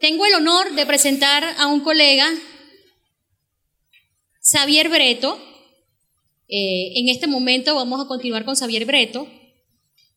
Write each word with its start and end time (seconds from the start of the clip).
Tengo 0.00 0.24
el 0.24 0.32
honor 0.32 0.74
de 0.74 0.86
presentar 0.86 1.44
a 1.58 1.66
un 1.66 1.80
colega, 1.80 2.26
Xavier 4.40 4.88
Breto. 4.88 5.38
Eh, 6.48 6.98
en 6.98 7.10
este 7.10 7.26
momento 7.26 7.74
vamos 7.74 8.00
a 8.00 8.08
continuar 8.08 8.46
con 8.46 8.56
Xavier 8.56 8.86
Breto, 8.86 9.28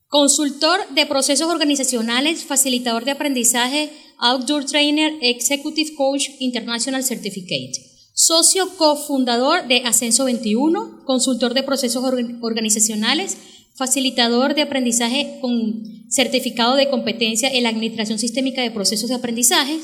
consultor 0.07 0.79
de 0.91 1.05
procesos 1.05 1.49
organizacionales, 1.49 2.45
facilitador 2.45 3.03
de 3.03 3.11
aprendizaje, 3.11 3.91
outdoor 4.19 4.63
trainer, 4.63 5.17
executive 5.19 5.93
coach 5.95 6.29
international 6.39 7.03
certificate, 7.03 7.73
socio 8.13 8.77
cofundador 8.77 9.67
de 9.67 9.83
Ascenso 9.83 10.23
21, 10.23 11.03
consultor 11.03 11.53
de 11.53 11.63
procesos 11.63 12.05
organizacionales, 12.41 13.35
facilitador 13.75 14.55
de 14.55 14.61
aprendizaje 14.61 15.39
con 15.41 16.02
certificado 16.13 16.75
de 16.75 16.89
competencia 16.89 17.49
en 17.49 17.63
la 17.63 17.69
administración 17.69 18.19
sistémica 18.19 18.61
de 18.61 18.69
procesos 18.69 19.09
de 19.09 19.15
aprendizaje 19.15 19.79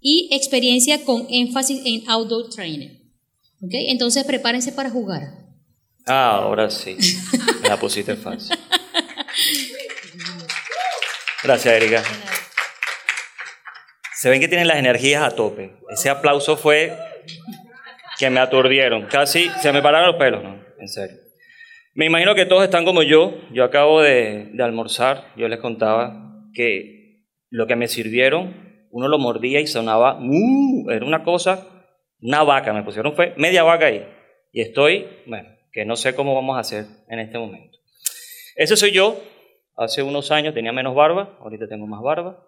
y 0.00 0.28
experiencia 0.32 1.04
con 1.04 1.26
énfasis 1.28 1.82
en 1.84 2.08
outdoor 2.08 2.50
training. 2.50 2.90
¿Okay? 3.60 3.90
Entonces 3.90 4.24
prepárense 4.24 4.72
para 4.72 4.90
jugar. 4.90 5.22
Ah, 6.06 6.36
ahora 6.36 6.70
sí. 6.70 6.96
La 7.68 7.78
pusiste 7.78 8.14
fácil. 8.16 8.56
Gracias, 11.42 11.74
Erika. 11.74 12.02
Se 14.14 14.30
ven 14.30 14.40
que 14.40 14.46
tienen 14.46 14.68
las 14.68 14.76
energías 14.78 15.22
a 15.24 15.34
tope. 15.34 15.76
Ese 15.90 16.08
aplauso 16.08 16.56
fue 16.56 16.96
que 18.18 18.30
me 18.30 18.38
aturdieron. 18.38 19.06
Casi 19.06 19.50
se 19.60 19.72
me 19.72 19.82
pararon 19.82 20.12
los 20.12 20.16
pelos, 20.16 20.44
¿no? 20.44 20.64
En 20.78 20.88
serio. 20.88 21.16
Me 21.94 22.06
imagino 22.06 22.34
que 22.34 22.46
todos 22.46 22.64
están 22.64 22.84
como 22.84 23.02
yo. 23.02 23.34
Yo 23.52 23.64
acabo 23.64 24.00
de, 24.00 24.52
almorzar. 24.60 25.32
Yo 25.36 25.48
les 25.48 25.60
contaba 25.60 26.46
que 26.54 27.26
lo 27.50 27.66
que 27.66 27.76
me 27.76 27.88
sirvieron, 27.88 28.86
uno 28.90 29.08
lo 29.08 29.18
mordía 29.18 29.60
y 29.60 29.66
sonaba, 29.66 30.18
¡uh! 30.20 30.90
era 30.90 31.04
una 31.04 31.22
cosa, 31.22 31.66
una 32.20 32.42
vaca. 32.44 32.72
Me 32.72 32.82
pusieron 32.82 33.14
fue 33.14 33.34
media 33.36 33.62
vaca 33.62 33.86
ahí. 33.86 34.06
Y 34.52 34.62
estoy, 34.62 35.06
bueno, 35.26 35.50
que 35.70 35.84
no 35.84 35.96
sé 35.96 36.14
cómo 36.14 36.34
vamos 36.34 36.56
a 36.56 36.60
hacer 36.60 36.86
en 37.08 37.18
este 37.18 37.38
momento. 37.38 37.78
Ese 38.56 38.76
soy 38.76 38.92
yo. 38.92 39.20
Hace 39.76 40.02
unos 40.02 40.30
años 40.30 40.54
tenía 40.54 40.70
menos 40.72 40.94
barba, 40.94 41.38
ahorita 41.40 41.66
tengo 41.66 41.86
más 41.86 42.02
barba. 42.02 42.46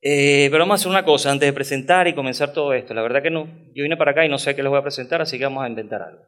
Eh, 0.00 0.48
pero 0.50 0.64
vamos 0.64 0.74
a 0.74 0.80
hacer 0.80 0.90
una 0.90 1.04
cosa 1.04 1.30
antes 1.30 1.46
de 1.46 1.52
presentar 1.52 2.08
y 2.08 2.14
comenzar 2.14 2.52
todo 2.52 2.72
esto. 2.74 2.92
La 2.92 3.02
verdad 3.02 3.22
que 3.22 3.30
no, 3.30 3.46
yo 3.72 3.84
vine 3.84 3.96
para 3.96 4.10
acá 4.10 4.24
y 4.24 4.28
no 4.28 4.38
sé 4.38 4.56
qué 4.56 4.62
les 4.62 4.70
voy 4.70 4.80
a 4.80 4.82
presentar, 4.82 5.22
así 5.22 5.38
que 5.38 5.44
vamos 5.44 5.64
a 5.64 5.68
inventar 5.68 6.02
algo. 6.02 6.24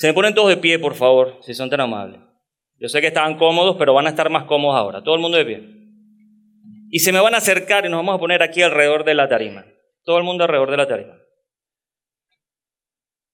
Se 0.00 0.06
me 0.06 0.14
ponen 0.14 0.34
todos 0.34 0.48
de 0.48 0.56
pie, 0.56 0.78
por 0.78 0.94
favor, 0.94 1.36
si 1.42 1.52
son 1.52 1.68
tan 1.68 1.82
amables. 1.82 2.22
Yo 2.78 2.88
sé 2.88 3.02
que 3.02 3.08
estaban 3.08 3.36
cómodos, 3.36 3.76
pero 3.78 3.92
van 3.92 4.06
a 4.06 4.08
estar 4.08 4.30
más 4.30 4.44
cómodos 4.44 4.78
ahora. 4.78 5.02
Todo 5.02 5.14
el 5.14 5.20
mundo 5.20 5.36
de 5.36 5.44
pie. 5.44 5.58
Y 6.88 7.00
se 7.00 7.12
me 7.12 7.20
van 7.20 7.34
a 7.34 7.36
acercar 7.36 7.84
y 7.84 7.90
nos 7.90 7.98
vamos 7.98 8.14
a 8.14 8.18
poner 8.18 8.42
aquí 8.42 8.62
alrededor 8.62 9.04
de 9.04 9.12
la 9.12 9.28
tarima. 9.28 9.66
Todo 10.02 10.16
el 10.16 10.24
mundo 10.24 10.44
alrededor 10.44 10.70
de 10.70 10.76
la 10.78 10.88
tarima. 10.88 11.20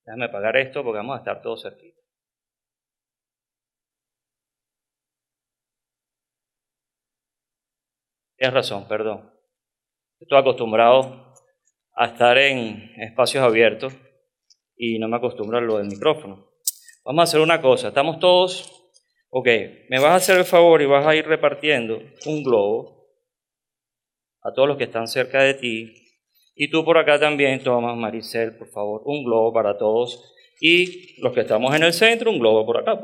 Déjame 0.07 0.25
apagar 0.25 0.57
esto 0.57 0.83
porque 0.83 0.97
vamos 0.97 1.15
a 1.15 1.19
estar 1.19 1.41
todos 1.41 1.63
cerquita. 1.63 2.01
Tienes 8.37 8.55
razón, 8.55 8.89
perdón. 8.89 9.33
Estoy 10.19 10.39
acostumbrado 10.39 11.33
a 11.95 12.07
estar 12.07 12.37
en 12.39 12.91
espacios 13.01 13.45
abiertos 13.45 13.95
y 14.77 14.99
no 14.99 15.07
me 15.07 15.19
acostumbro 15.19 15.59
a 15.59 15.61
lo 15.61 15.79
del 15.79 15.87
micrófono. 15.87 16.56
Vamos 17.07 17.21
a 17.21 17.23
hacer 17.23 17.41
una 17.41 17.63
cosa, 17.63 17.89
estamos 17.89 18.19
todos, 18.19 18.91
ok, 19.31 19.47
me 19.91 20.01
vas 20.01 20.11
a 20.11 20.15
hacer 20.17 20.39
el 20.39 20.45
favor 20.45 20.83
y 20.83 20.87
vas 20.87 21.07
a 21.07 21.15
ir 21.15 21.25
repartiendo 21.25 22.03
un 22.27 22.43
globo 22.43 23.07
a 24.43 24.53
todos 24.53 24.67
los 24.67 24.77
que 24.77 24.85
están 24.85 25.07
cerca 25.07 25.41
de 25.41 25.55
ti. 25.55 25.95
Y 26.57 26.69
tú 26.69 26.85
por 26.85 26.99
acá 26.99 27.17
también, 27.17 27.63
toma 27.63 27.95
Maricel, 27.95 28.57
por 28.57 28.67
favor, 28.71 29.03
un 29.05 29.23
globo 29.23 29.53
para 29.53 29.79
todos. 29.79 30.35
Y 30.61 31.23
los 31.23 31.33
que 31.33 31.43
estamos 31.43 31.73
en 31.77 31.85
el 31.85 31.93
centro, 31.93 32.29
un 32.29 32.41
globo 32.41 32.67
por 32.67 32.79
acá. 32.79 32.99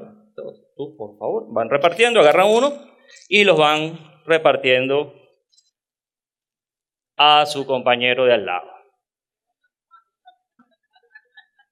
Tú, 0.76 0.96
por 0.96 1.16
favor, 1.16 1.46
van 1.52 1.70
repartiendo, 1.70 2.18
agarran 2.18 2.50
uno 2.50 2.72
y 3.28 3.44
los 3.44 3.56
van 3.56 4.00
repartiendo 4.26 5.14
a 7.16 7.46
su 7.46 7.64
compañero 7.66 8.24
de 8.24 8.34
al 8.34 8.46
lado. 8.46 8.68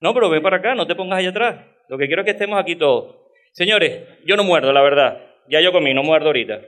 No, 0.01 0.15
pero 0.15 0.31
ven 0.31 0.45
para 0.45 0.59
acá, 0.59 0.77
no 0.77 0.87
te 0.87 0.95
pongas 0.95 1.19
allá 1.19 1.31
atrás. 1.31 1.70
Lo 1.91 1.99
que 1.99 2.07
quiero 2.07 2.23
es 2.23 2.27
que 2.27 2.31
estemos 2.31 2.57
aquí 2.57 2.77
todos. 2.77 3.17
Señores, 3.51 4.07
yo 4.25 4.37
no 4.37 4.45
muerdo, 4.45 4.73
la 4.73 4.81
verdad. 4.81 5.27
Ya 5.49 5.61
yo 5.61 5.73
comí, 5.73 5.93
no 5.93 6.05
muerdo 6.05 6.29
ahorita. 6.29 6.61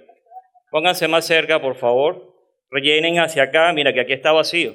Pónganse 0.69 1.07
más 1.07 1.25
cerca, 1.25 1.63
por 1.63 1.77
favor. 1.77 2.35
Rellenen 2.71 3.21
hacia 3.21 3.45
acá. 3.45 3.73
Mira 3.73 3.93
que 3.93 4.01
aquí 4.01 4.13
está 4.13 4.33
vacío. 4.33 4.75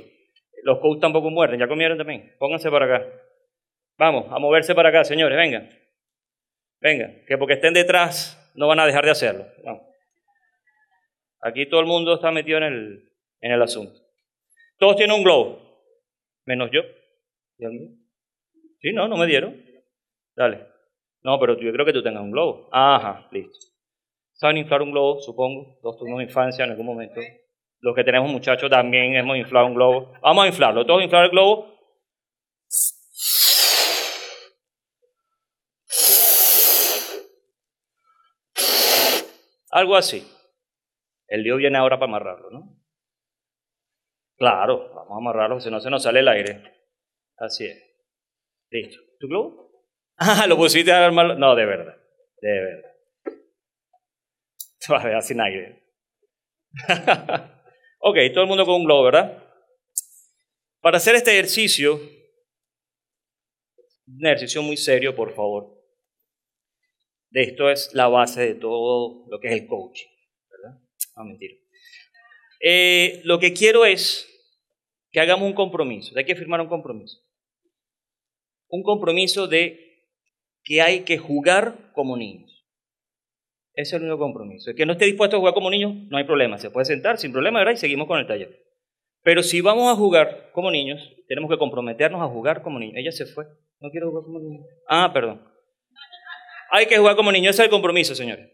Los 0.63 0.79
coach 0.79 1.01
tampoco 1.01 1.29
muerden. 1.29 1.59
¿Ya 1.59 1.67
comieron 1.67 1.97
también? 1.97 2.33
Pónganse 2.39 2.71
para 2.71 2.85
acá. 2.85 3.05
Vamos, 3.97 4.27
a 4.31 4.39
moverse 4.39 4.73
para 4.73 4.87
acá, 4.87 5.03
señores. 5.03 5.37
Vengan. 5.37 5.69
Vengan. 6.79 7.25
Que 7.27 7.37
porque 7.37 7.55
estén 7.55 7.73
detrás 7.73 8.53
no 8.55 8.67
van 8.67 8.79
a 8.79 8.85
dejar 8.85 9.03
de 9.03 9.11
hacerlo. 9.11 9.45
Aquí 11.41 11.65
todo 11.65 11.81
el 11.81 11.87
mundo 11.87 12.13
está 12.13 12.31
metido 12.31 12.59
en 12.59 12.63
el, 12.63 13.11
en 13.41 13.51
el 13.51 13.61
asunto. 13.61 13.99
Todos 14.77 14.95
tienen 14.95 15.17
un 15.17 15.23
globo. 15.23 15.83
Menos 16.45 16.69
yo. 16.71 16.83
¿Y 17.57 17.65
Sí, 18.79 18.93
no, 18.93 19.09
no 19.09 19.17
me 19.17 19.25
dieron. 19.25 19.66
Dale. 20.37 20.67
No, 21.23 21.39
pero 21.39 21.57
yo 21.59 21.71
creo 21.73 21.85
que 21.85 21.93
tú 21.93 22.03
tengas 22.03 22.21
un 22.21 22.31
globo. 22.31 22.69
Ajá, 22.71 23.27
listo. 23.31 23.57
¿Saben 24.33 24.57
inflar 24.57 24.83
un 24.83 24.91
globo, 24.91 25.19
supongo? 25.19 25.79
Todos 25.81 25.97
tuvimos 25.97 26.21
infancia 26.21 26.63
en 26.63 26.69
algún 26.71 26.85
momento. 26.85 27.19
Los 27.79 27.95
que 27.95 28.03
tenemos 28.03 28.31
muchachos 28.31 28.69
también 28.69 29.15
hemos 29.15 29.35
inflado 29.35 29.65
un 29.65 29.73
globo. 29.73 30.13
Vamos 30.21 30.45
a 30.45 30.47
inflarlo. 30.47 30.85
Todos 30.85 31.03
inflar 31.03 31.25
el 31.25 31.31
globo. 31.31 31.75
Algo 39.71 39.95
así. 39.95 40.25
El 41.27 41.41
lío 41.41 41.57
viene 41.57 41.79
ahora 41.79 41.97
para 41.97 42.09
amarrarlo, 42.09 42.51
¿no? 42.51 42.77
Claro, 44.37 44.93
vamos 44.93 45.11
a 45.11 45.17
amarrarlo, 45.17 45.59
si 45.59 45.71
no 45.71 45.79
se 45.79 45.89
nos 45.89 46.03
sale 46.03 46.19
el 46.19 46.27
aire. 46.27 46.61
Así 47.37 47.65
es. 47.65 47.83
Listo. 48.69 49.01
¿Tu 49.19 49.27
globo? 49.27 49.66
Ah, 50.19 50.47
lo 50.47 50.57
pusiste 50.57 50.91
a 50.91 51.05
armarlo. 51.05 51.35
No, 51.35 51.55
de 51.55 51.65
verdad. 51.65 51.95
De 52.41 52.49
verdad. 52.49 52.91
Vale, 54.89 55.21
sin 55.21 55.39
aire. 55.39 55.83
ok, 57.99 58.17
todo 58.33 58.43
el 58.43 58.47
mundo 58.47 58.65
con 58.65 58.75
un 58.75 58.85
globo, 58.85 59.03
¿verdad? 59.03 59.43
Para 60.81 60.97
hacer 60.97 61.15
este 61.15 61.31
ejercicio, 61.31 61.95
un 64.07 64.25
ejercicio 64.25 64.61
muy 64.61 64.77
serio, 64.77 65.15
por 65.15 65.35
favor. 65.35 65.75
De 67.29 67.43
esto 67.43 67.69
es 67.69 67.93
la 67.93 68.07
base 68.07 68.41
de 68.41 68.55
todo 68.55 69.25
lo 69.29 69.39
que 69.39 69.49
es 69.49 69.53
el 69.53 69.67
coaching, 69.67 70.07
¿verdad? 70.49 70.79
No, 71.15 71.25
mentira. 71.25 71.55
Eh, 72.61 73.21
lo 73.23 73.37
que 73.37 73.53
quiero 73.53 73.85
es 73.85 74.27
que 75.11 75.19
hagamos 75.19 75.47
un 75.47 75.53
compromiso. 75.53 76.17
Hay 76.17 76.25
que 76.25 76.35
firmar 76.35 76.61
un 76.61 76.69
compromiso 76.69 77.27
un 78.69 78.83
compromiso 78.83 79.47
de 79.47 79.86
que 80.67 80.81
hay 80.81 81.05
que 81.05 81.17
jugar 81.17 81.93
como 81.93 82.17
niños. 82.17 82.65
Ese 83.73 83.95
es 83.95 84.01
el 84.01 84.01
único 84.01 84.19
compromiso. 84.19 84.69
El 84.69 84.75
que 84.75 84.85
no 84.85 84.91
esté 84.91 85.05
dispuesto 85.05 85.37
a 85.37 85.39
jugar 85.39 85.53
como 85.53 85.69
niños, 85.69 85.93
no 86.09 86.17
hay 86.17 86.25
problema. 86.25 86.57
Se 86.57 86.69
puede 86.69 86.83
sentar 86.83 87.17
sin 87.17 87.31
problema, 87.31 87.59
¿verdad? 87.59 87.75
Y 87.75 87.77
seguimos 87.77 88.05
con 88.05 88.19
el 88.19 88.27
taller. 88.27 88.65
Pero 89.23 89.43
si 89.43 89.61
vamos 89.61 89.89
a 89.89 89.95
jugar 89.95 90.51
como 90.51 90.69
niños, 90.69 90.99
tenemos 91.29 91.49
que 91.49 91.57
comprometernos 91.57 92.21
a 92.21 92.27
jugar 92.27 92.63
como 92.63 92.79
niños. 92.79 92.97
Ella 92.97 93.13
se 93.13 93.25
fue. 93.25 93.45
No 93.79 93.89
quiero 93.91 94.09
jugar 94.09 94.25
como 94.25 94.39
niños. 94.39 94.67
Ah, 94.89 95.09
perdón. 95.13 95.41
Hay 96.71 96.85
que 96.87 96.97
jugar 96.97 97.15
como 97.15 97.31
niños. 97.31 97.55
Ese 97.55 97.61
es 97.61 97.67
el 97.67 97.71
compromiso, 97.71 98.13
señores. 98.13 98.49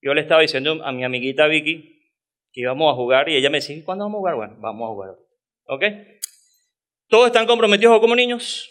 Yo 0.00 0.14
le 0.14 0.20
estaba 0.20 0.42
diciendo 0.42 0.84
a 0.84 0.92
mi 0.92 1.02
amiguita 1.02 1.48
Vicky 1.48 2.14
que 2.52 2.60
íbamos 2.60 2.92
a 2.92 2.94
jugar 2.94 3.28
y 3.28 3.34
ella 3.34 3.50
me 3.50 3.58
decía, 3.58 3.84
¿cuándo 3.84 4.04
vamos 4.04 4.18
a 4.18 4.20
jugar? 4.20 4.36
Bueno, 4.36 4.56
vamos 4.60 4.88
a 4.88 4.92
jugar. 4.92 5.10
¿Ok? 5.64 5.84
¿Todos 7.08 7.26
están 7.26 7.48
comprometidos 7.48 7.98
como 7.98 8.14
niños? 8.14 8.70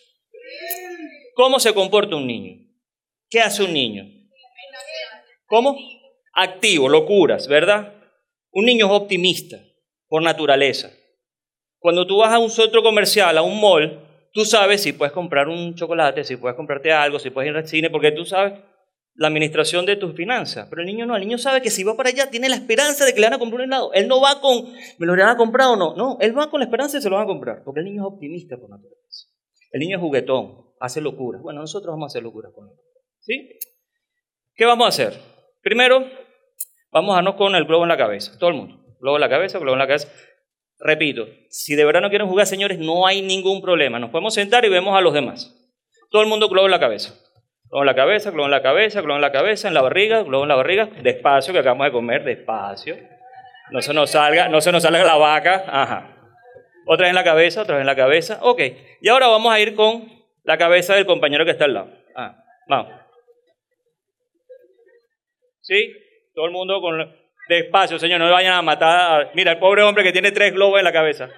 ¿Cómo 1.35 1.59
se 1.59 1.73
comporta 1.73 2.15
un 2.15 2.25
niño? 2.25 2.68
¿Qué 3.29 3.39
hace 3.41 3.63
un 3.63 3.73
niño? 3.73 4.05
¿Cómo? 5.45 5.77
Activo, 6.33 6.89
locuras, 6.89 7.47
¿verdad? 7.47 7.93
Un 8.51 8.65
niño 8.65 8.87
es 8.87 8.91
optimista 8.91 9.57
por 10.07 10.23
naturaleza. 10.23 10.91
Cuando 11.77 12.07
tú 12.07 12.17
vas 12.17 12.33
a 12.33 12.39
un 12.39 12.49
centro 12.49 12.81
comercial, 12.81 13.37
a 13.37 13.43
un 13.43 13.61
mall, 13.61 13.99
tú 14.33 14.45
sabes 14.45 14.81
si 14.81 14.93
puedes 14.93 15.13
comprar 15.13 15.47
un 15.47 15.75
chocolate, 15.75 16.23
si 16.23 16.37
puedes 16.37 16.55
comprarte 16.55 16.91
algo, 16.91 17.19
si 17.19 17.29
puedes 17.29 17.51
ir 17.51 17.55
al 17.55 17.67
cine, 17.67 17.89
porque 17.89 18.11
tú 18.11 18.25
sabes 18.25 18.53
la 19.13 19.27
administración 19.27 19.85
de 19.85 19.95
tus 19.95 20.15
finanzas. 20.15 20.67
Pero 20.69 20.81
el 20.81 20.87
niño 20.87 21.05
no, 21.05 21.15
el 21.15 21.21
niño 21.21 21.37
sabe 21.37 21.61
que 21.61 21.69
si 21.69 21.83
va 21.83 21.95
para 21.95 22.09
allá 22.09 22.31
tiene 22.31 22.49
la 22.49 22.55
esperanza 22.55 23.05
de 23.05 23.13
que 23.13 23.19
le 23.19 23.27
van 23.27 23.35
a 23.35 23.39
comprar 23.39 23.61
un 23.61 23.67
helado. 23.67 23.93
Él 23.93 24.07
no 24.07 24.19
va 24.21 24.41
con, 24.41 24.73
¿me 24.97 25.05
lo 25.05 25.11
van 25.11 25.29
a 25.29 25.37
comprar 25.37 25.67
o 25.67 25.75
no? 25.75 25.95
No, 25.95 26.17
él 26.19 26.35
va 26.37 26.49
con 26.49 26.61
la 26.61 26.65
esperanza 26.65 26.97
de 26.97 26.99
que 26.99 27.03
se 27.03 27.09
lo 27.09 27.17
van 27.17 27.25
a 27.25 27.27
comprar, 27.27 27.63
porque 27.63 27.81
el 27.81 27.85
niño 27.85 28.01
es 28.01 28.13
optimista 28.13 28.57
por 28.57 28.69
naturaleza. 28.69 29.27
El 29.71 29.81
niño 29.81 29.97
es 29.97 30.01
juguetón, 30.01 30.73
hace 30.79 30.99
locuras. 30.99 31.43
Bueno, 31.43 31.61
nosotros 31.61 31.93
vamos 31.93 32.05
a 32.05 32.11
hacer 32.11 32.23
locuras 32.23 32.51
con 32.55 32.69
él. 32.69 32.75
¿Qué 34.55 34.65
vamos 34.65 34.85
a 34.85 34.89
hacer? 34.89 35.19
Primero, 35.61 36.05
vamos 36.91 37.13
a 37.13 37.15
darnos 37.15 37.35
con 37.35 37.55
el 37.55 37.65
globo 37.65 37.83
en 37.83 37.89
la 37.89 37.97
cabeza. 37.97 38.37
Todo 38.39 38.49
el 38.49 38.55
mundo. 38.55 38.79
Globo 38.99 39.17
en 39.17 39.21
la 39.21 39.29
cabeza, 39.29 39.59
globo 39.59 39.73
en 39.73 39.79
la 39.79 39.87
cabeza. 39.87 40.09
repito, 40.79 41.27
si 41.49 41.75
de 41.75 41.85
verdad 41.85 42.01
no 42.01 42.09
quieren 42.09 42.27
jugar, 42.27 42.47
señores, 42.47 42.79
no 42.79 43.05
hay 43.05 43.21
ningún 43.21 43.61
problema. 43.61 43.99
Nos 43.99 44.09
podemos 44.09 44.33
sentar 44.33 44.65
y 44.65 44.69
vemos 44.69 44.97
a 44.97 45.01
los 45.01 45.13
demás. 45.13 45.55
Todo 46.09 46.21
el 46.21 46.27
mundo 46.27 46.49
globo 46.49 46.67
en 46.67 46.71
la 46.71 46.79
cabeza. 46.79 47.13
Globo 47.69 47.83
en 47.83 47.87
la 47.87 47.95
cabeza, 47.95 48.31
globo 48.31 48.45
en 48.45 48.51
la 48.51 48.63
cabeza, 48.63 49.01
globo 49.01 49.15
en 49.15 49.21
la 49.21 49.31
cabeza, 49.31 49.67
en 49.67 49.73
la 49.73 49.81
barriga, 49.81 50.23
globo 50.23 50.43
en 50.43 50.49
la 50.49 50.55
barriga. 50.55 50.89
Despacio, 51.03 51.53
que 51.53 51.59
acabamos 51.59 51.85
de 51.85 51.91
comer, 51.91 52.23
despacio. 52.23 52.97
No 53.71 53.81
se 53.81 53.93
nos 53.93 54.09
salga, 54.09 54.49
no 54.49 54.59
se 54.59 54.71
nos 54.71 54.81
salga 54.81 55.03
la 55.03 55.17
vaca. 55.17 55.65
Ajá. 55.67 56.15
Otra 56.87 57.03
vez 57.03 57.09
en 57.09 57.15
la 57.15 57.23
cabeza, 57.23 57.61
otra 57.61 57.75
vez 57.75 57.81
en 57.81 57.87
la 57.87 57.95
cabeza. 57.95 58.39
Ok. 58.41 58.61
Y 59.01 59.09
ahora 59.09 59.27
vamos 59.27 59.53
a 59.53 59.59
ir 59.59 59.75
con 59.75 60.11
la 60.43 60.57
cabeza 60.57 60.95
del 60.95 61.05
compañero 61.05 61.45
que 61.45 61.51
está 61.51 61.65
al 61.65 61.75
lado. 61.75 61.91
Ah, 62.15 62.43
vamos. 62.67 62.98
¿Sí? 65.69 65.93
Todo 66.33 66.45
el 66.45 66.51
mundo 66.51 66.81
con... 66.81 67.15
Despacio, 67.47 67.97
señor, 67.97 68.19
no 68.19 68.25
le 68.25 68.31
vayan 68.31 68.55
a 68.55 68.61
matar. 68.61 69.31
Mira, 69.33 69.53
el 69.53 69.59
pobre 69.59 69.83
hombre 69.83 70.03
que 70.03 70.11
tiene 70.11 70.31
tres 70.31 70.53
globos 70.53 70.79
en 70.79 70.83
la 70.83 70.91
cabeza. 70.91 71.29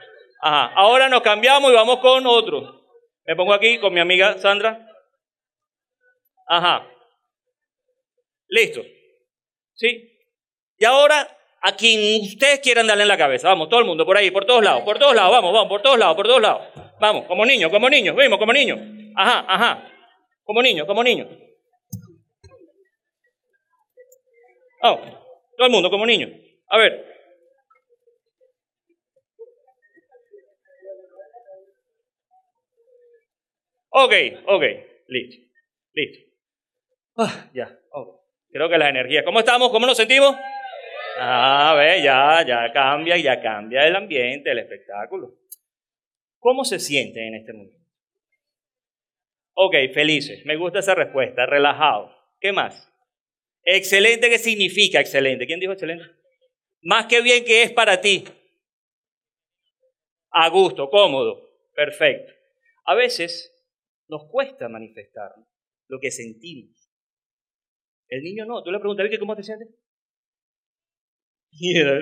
Ajá. 0.41 0.73
Ahora 0.75 1.07
nos 1.07 1.21
cambiamos 1.21 1.71
y 1.71 1.75
vamos 1.75 1.99
con 1.99 2.25
otro. 2.25 2.81
Me 3.25 3.35
pongo 3.35 3.53
aquí 3.53 3.77
con 3.77 3.93
mi 3.93 3.99
amiga 3.99 4.37
Sandra. 4.37 4.87
Ajá. 6.47 6.87
Listo. 8.47 8.81
¿Sí? 9.73 10.11
Y 10.77 10.85
ahora 10.85 11.27
a 11.61 11.75
quien 11.75 12.21
ustedes 12.23 12.59
quieran 12.59 12.87
darle 12.87 13.03
en 13.03 13.09
la 13.09 13.17
cabeza. 13.17 13.49
Vamos, 13.49 13.69
todo 13.69 13.79
el 13.79 13.85
mundo, 13.85 14.05
por 14.05 14.17
ahí, 14.17 14.31
por 14.31 14.45
todos 14.45 14.63
lados, 14.63 14.83
por 14.83 14.97
todos 14.97 15.15
lados, 15.15 15.31
vamos, 15.31 15.53
vamos, 15.53 15.69
por 15.69 15.81
todos 15.81 15.97
lados, 15.97 16.15
por 16.15 16.27
todos 16.27 16.41
lados. 16.41 16.67
Vamos, 16.99 17.25
como 17.25 17.45
niños, 17.45 17.69
como 17.69 17.89
niños, 17.89 18.15
vemos, 18.15 18.39
como 18.39 18.51
niños. 18.51 18.79
Ajá, 19.15 19.45
ajá. 19.47 19.87
Como 20.43 20.61
niños, 20.61 20.87
como 20.87 21.03
niños. 21.03 21.27
Vamos, 24.81 25.01
todo 25.57 25.67
el 25.67 25.71
mundo, 25.71 25.89
como 25.89 26.05
niños. 26.05 26.31
A 26.67 26.77
ver. 26.77 27.11
Ok, 33.93 34.13
ok, 34.47 34.63
listo, 35.07 35.45
listo. 35.93 36.31
Ah, 37.17 37.49
ya, 37.53 37.77
ok. 37.91 38.21
Creo 38.51 38.69
que 38.69 38.77
la 38.77 38.89
energía. 38.89 39.23
¿Cómo 39.23 39.39
estamos? 39.39 39.69
¿Cómo 39.69 39.85
nos 39.85 39.97
sentimos? 39.97 40.35
Ah, 41.19 41.75
ve, 41.77 42.01
ya, 42.01 42.43
ya 42.45 42.71
cambia, 42.71 43.17
ya 43.17 43.41
cambia 43.41 43.85
el 43.85 43.95
ambiente, 43.95 44.51
el 44.51 44.59
espectáculo. 44.59 45.35
¿Cómo 46.39 46.63
se 46.63 46.79
siente 46.79 47.25
en 47.27 47.35
este 47.35 47.53
momento? 47.53 47.77
Ok, 49.53 49.75
felices. 49.93 50.45
Me 50.45 50.55
gusta 50.55 50.79
esa 50.79 50.95
respuesta. 50.95 51.45
Relajado. 51.45 52.15
¿Qué 52.39 52.51
más? 52.51 52.90
Excelente, 53.63 54.29
¿qué 54.29 54.39
significa 54.39 54.99
excelente? 54.99 55.45
¿Quién 55.45 55.59
dijo 55.59 55.73
excelente? 55.73 56.05
Más 56.81 57.05
que 57.05 57.21
bien 57.21 57.45
que 57.45 57.63
es 57.63 57.71
para 57.71 58.01
ti. 58.01 58.23
A 60.31 60.49
gusto, 60.49 60.89
cómodo. 60.89 61.49
Perfecto. 61.73 62.33
A 62.85 62.95
veces 62.95 63.53
nos 64.07 64.23
cuesta 64.29 64.67
manifestar 64.67 65.31
lo 65.87 65.99
que 65.99 66.11
sentimos. 66.11 66.89
El 68.07 68.23
niño 68.23 68.45
no. 68.45 68.63
Tú 68.63 68.71
le 68.71 68.79
preguntas, 68.79 69.07
¿cómo 69.19 69.35
te 69.35 69.43
sientes? 69.43 69.69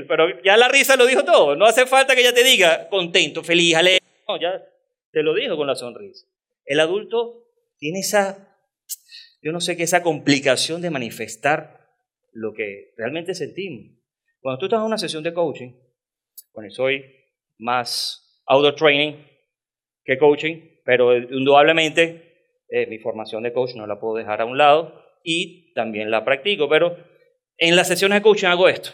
Pero 0.07 0.41
ya 0.43 0.57
la 0.57 0.67
risa 0.67 0.95
lo 0.95 1.05
dijo 1.05 1.23
todo. 1.23 1.55
No 1.55 1.65
hace 1.65 1.85
falta 1.85 2.15
que 2.15 2.21
ella 2.21 2.33
te 2.33 2.43
diga 2.43 2.87
contento, 2.89 3.43
feliz, 3.43 3.75
alegre. 3.75 4.05
No, 4.27 4.39
ya 4.39 4.63
te 5.11 5.23
lo 5.23 5.33
dijo 5.33 5.57
con 5.57 5.67
la 5.67 5.75
sonrisa. 5.75 6.27
El 6.65 6.79
adulto 6.79 7.47
tiene 7.77 7.99
esa, 7.99 8.57
yo 9.41 9.51
no 9.51 9.61
sé 9.61 9.77
qué, 9.77 9.83
esa 9.83 10.03
complicación 10.03 10.81
de 10.81 10.89
manifestar 10.89 11.87
lo 12.33 12.53
que 12.53 12.93
realmente 12.97 13.33
sentimos. 13.33 13.97
Cuando 14.41 14.59
tú 14.59 14.65
estás 14.65 14.79
en 14.79 14.85
una 14.85 14.97
sesión 14.97 15.23
de 15.23 15.33
coaching, 15.33 15.73
bueno, 16.53 16.69
soy 16.71 17.03
más 17.57 18.41
outdoor 18.45 18.75
training 18.75 19.13
que 20.03 20.17
coaching, 20.17 20.81
pero 20.85 21.15
indudablemente 21.15 22.63
eh, 22.69 22.87
mi 22.87 22.99
formación 22.99 23.43
de 23.43 23.53
coach 23.53 23.75
no 23.75 23.87
la 23.87 23.99
puedo 23.99 24.15
dejar 24.15 24.41
a 24.41 24.45
un 24.45 24.57
lado 24.57 25.03
y 25.23 25.73
también 25.73 26.09
la 26.09 26.23
practico, 26.23 26.69
pero 26.69 26.97
en 27.57 27.75
las 27.75 27.87
sesiones 27.87 28.19
de 28.19 28.23
coaching 28.23 28.47
hago 28.47 28.69
esto 28.69 28.91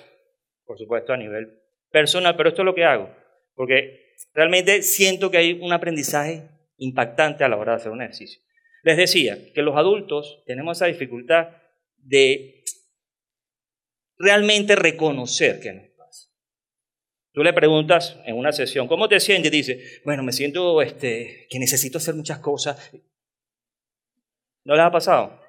por 0.65 0.77
supuesto, 0.77 1.13
a 1.13 1.17
nivel 1.17 1.61
personal, 1.91 2.35
pero 2.35 2.49
esto 2.49 2.61
es 2.61 2.65
lo 2.65 2.75
que 2.75 2.83
hago, 2.83 3.09
porque 3.53 4.13
realmente 4.33 4.81
siento 4.81 5.31
que 5.31 5.37
hay 5.37 5.53
un 5.61 5.71
aprendizaje 5.71 6.49
impactante 6.77 7.43
a 7.43 7.49
la 7.49 7.57
hora 7.57 7.73
de 7.73 7.77
hacer 7.77 7.91
un 7.91 8.01
ejercicio. 8.01 8.41
Les 8.85 8.97
decía 8.97 9.51
que 9.51 9.63
los 9.63 9.75
adultos 9.75 10.43
tenemos 10.45 10.77
esa 10.77 10.85
dificultad 10.85 11.47
de 11.97 12.63
realmente 14.15 14.75
reconocer 14.75 15.59
qué 15.59 15.73
nos 15.73 15.87
pasa. 15.97 16.29
Tú 17.33 17.43
le 17.43 17.51
preguntas 17.51 18.15
en 18.27 18.37
una 18.37 18.51
sesión, 18.51 18.87
¿cómo 18.87 19.09
te 19.09 19.19
sientes? 19.19 19.51
Dice, 19.51 20.01
bueno, 20.05 20.21
me 20.21 20.31
siento 20.31 20.83
este, 20.83 21.47
que 21.49 21.57
necesito 21.57 21.97
hacer 21.97 22.13
muchas 22.13 22.37
cosas. 22.37 22.91
¿No 24.63 24.75
les 24.75 24.83
ha 24.83 24.91
pasado? 24.91 25.41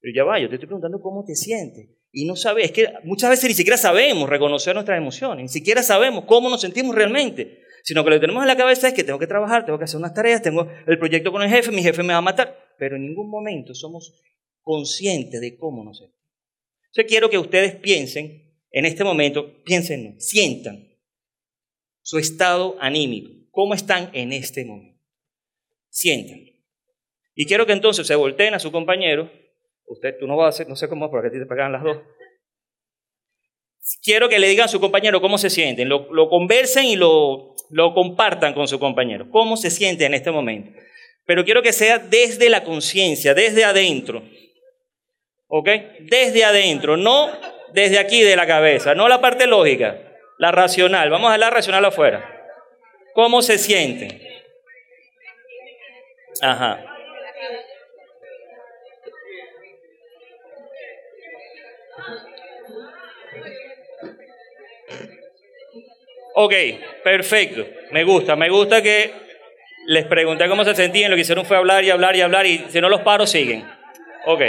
Pero 0.00 0.14
ya 0.14 0.22
va, 0.22 0.38
yo 0.38 0.48
te 0.48 0.54
estoy 0.54 0.68
preguntando 0.68 1.00
cómo 1.00 1.24
te 1.24 1.34
sientes. 1.34 1.88
Y 2.12 2.24
no 2.24 2.36
sabes, 2.36 2.66
es 2.66 2.70
que 2.72 2.86
muchas 3.02 3.30
veces 3.30 3.48
ni 3.48 3.54
siquiera 3.54 3.78
sabemos 3.78 4.28
reconocer 4.28 4.74
nuestras 4.74 4.96
emociones, 4.96 5.42
ni 5.42 5.48
siquiera 5.48 5.82
sabemos 5.82 6.24
cómo 6.24 6.48
nos 6.48 6.60
sentimos 6.60 6.94
realmente, 6.94 7.64
sino 7.82 8.04
que 8.04 8.10
lo 8.10 8.16
que 8.16 8.20
tenemos 8.20 8.42
en 8.42 8.48
la 8.48 8.56
cabeza 8.56 8.88
es 8.88 8.94
que 8.94 9.04
tengo 9.04 9.18
que 9.18 9.26
trabajar, 9.26 9.64
tengo 9.64 9.78
que 9.78 9.84
hacer 9.84 9.98
unas 9.98 10.14
tareas, 10.14 10.42
tengo 10.42 10.68
el 10.86 10.98
proyecto 10.98 11.32
con 11.32 11.42
el 11.42 11.48
jefe, 11.48 11.70
mi 11.70 11.82
jefe 11.82 12.02
me 12.02 12.12
va 12.12 12.18
a 12.18 12.22
matar, 12.22 12.74
pero 12.78 12.96
en 12.96 13.02
ningún 13.02 13.28
momento 13.30 13.74
somos 13.74 14.20
conscientes 14.62 15.40
de 15.40 15.56
cómo 15.56 15.84
nos 15.84 15.98
sentimos. 15.98 16.20
Yo 16.92 17.06
quiero 17.06 17.30
que 17.30 17.38
ustedes 17.38 17.76
piensen 17.76 18.52
en 18.70 18.84
este 18.84 19.04
momento, 19.04 19.62
piensen, 19.64 20.20
sientan 20.20 20.88
su 22.02 22.18
estado 22.18 22.76
anímico, 22.80 23.30
cómo 23.50 23.74
están 23.74 24.10
en 24.12 24.32
este 24.32 24.64
momento. 24.64 25.00
Sientan. 25.88 26.40
Y 27.34 27.46
quiero 27.46 27.66
que 27.66 27.72
entonces 27.72 28.06
se 28.06 28.14
volteen 28.14 28.54
a 28.54 28.58
su 28.58 28.70
compañero 28.70 29.30
Usted, 29.90 30.18
tú 30.20 30.28
no 30.28 30.36
vas 30.36 30.46
a 30.46 30.48
hacer, 30.50 30.68
no 30.68 30.76
sé 30.76 30.88
cómo, 30.88 31.10
porque 31.10 31.26
a 31.26 31.30
ti 31.32 31.38
te 31.40 31.46
pagan 31.46 31.72
las 31.72 31.82
dos. 31.82 31.98
Quiero 34.02 34.28
que 34.28 34.38
le 34.38 34.48
digan 34.48 34.66
a 34.66 34.68
su 34.68 34.80
compañero 34.80 35.20
cómo 35.20 35.38
se 35.38 35.50
sienten, 35.50 35.88
lo, 35.88 36.28
conversen 36.28 36.84
y 36.84 36.96
lo, 36.96 37.56
compartan 37.94 38.54
con 38.54 38.68
su 38.68 38.78
compañero, 38.78 39.30
cómo 39.30 39.56
se 39.56 39.70
siente 39.70 40.04
en 40.04 40.14
este 40.14 40.30
momento. 40.30 40.78
Pero 41.26 41.44
quiero 41.44 41.62
que 41.62 41.72
sea 41.72 41.98
desde 41.98 42.50
la 42.50 42.64
conciencia, 42.64 43.34
desde 43.34 43.64
adentro. 43.64 44.22
¿Ok? 45.48 45.68
Desde 46.00 46.44
adentro, 46.44 46.96
no 46.96 47.30
desde 47.72 47.98
aquí 47.98 48.22
de 48.22 48.36
la 48.36 48.46
cabeza, 48.46 48.94
no 48.94 49.08
la 49.08 49.20
parte 49.20 49.46
lógica, 49.46 50.00
la 50.38 50.52
racional. 50.52 51.10
Vamos 51.10 51.32
a 51.32 51.38
la 51.38 51.50
racional 51.50 51.84
afuera. 51.84 52.48
¿Cómo 53.14 53.42
se 53.42 53.58
sienten? 53.58 54.22
Ajá. 56.40 56.84
Ok, 66.34 66.54
perfecto. 67.02 67.66
Me 67.90 68.04
gusta, 68.04 68.36
me 68.36 68.48
gusta 68.48 68.82
que 68.82 69.12
les 69.86 70.04
pregunté 70.06 70.48
cómo 70.48 70.64
se 70.64 70.74
sentían, 70.74 71.10
lo 71.10 71.16
que 71.16 71.22
hicieron 71.22 71.44
fue 71.44 71.56
hablar 71.56 71.84
y 71.84 71.90
hablar 71.90 72.14
y 72.16 72.20
hablar 72.20 72.46
y 72.46 72.58
si 72.68 72.80
no 72.80 72.88
los 72.88 73.00
paro 73.00 73.26
siguen. 73.26 73.68
Ok. 74.26 74.42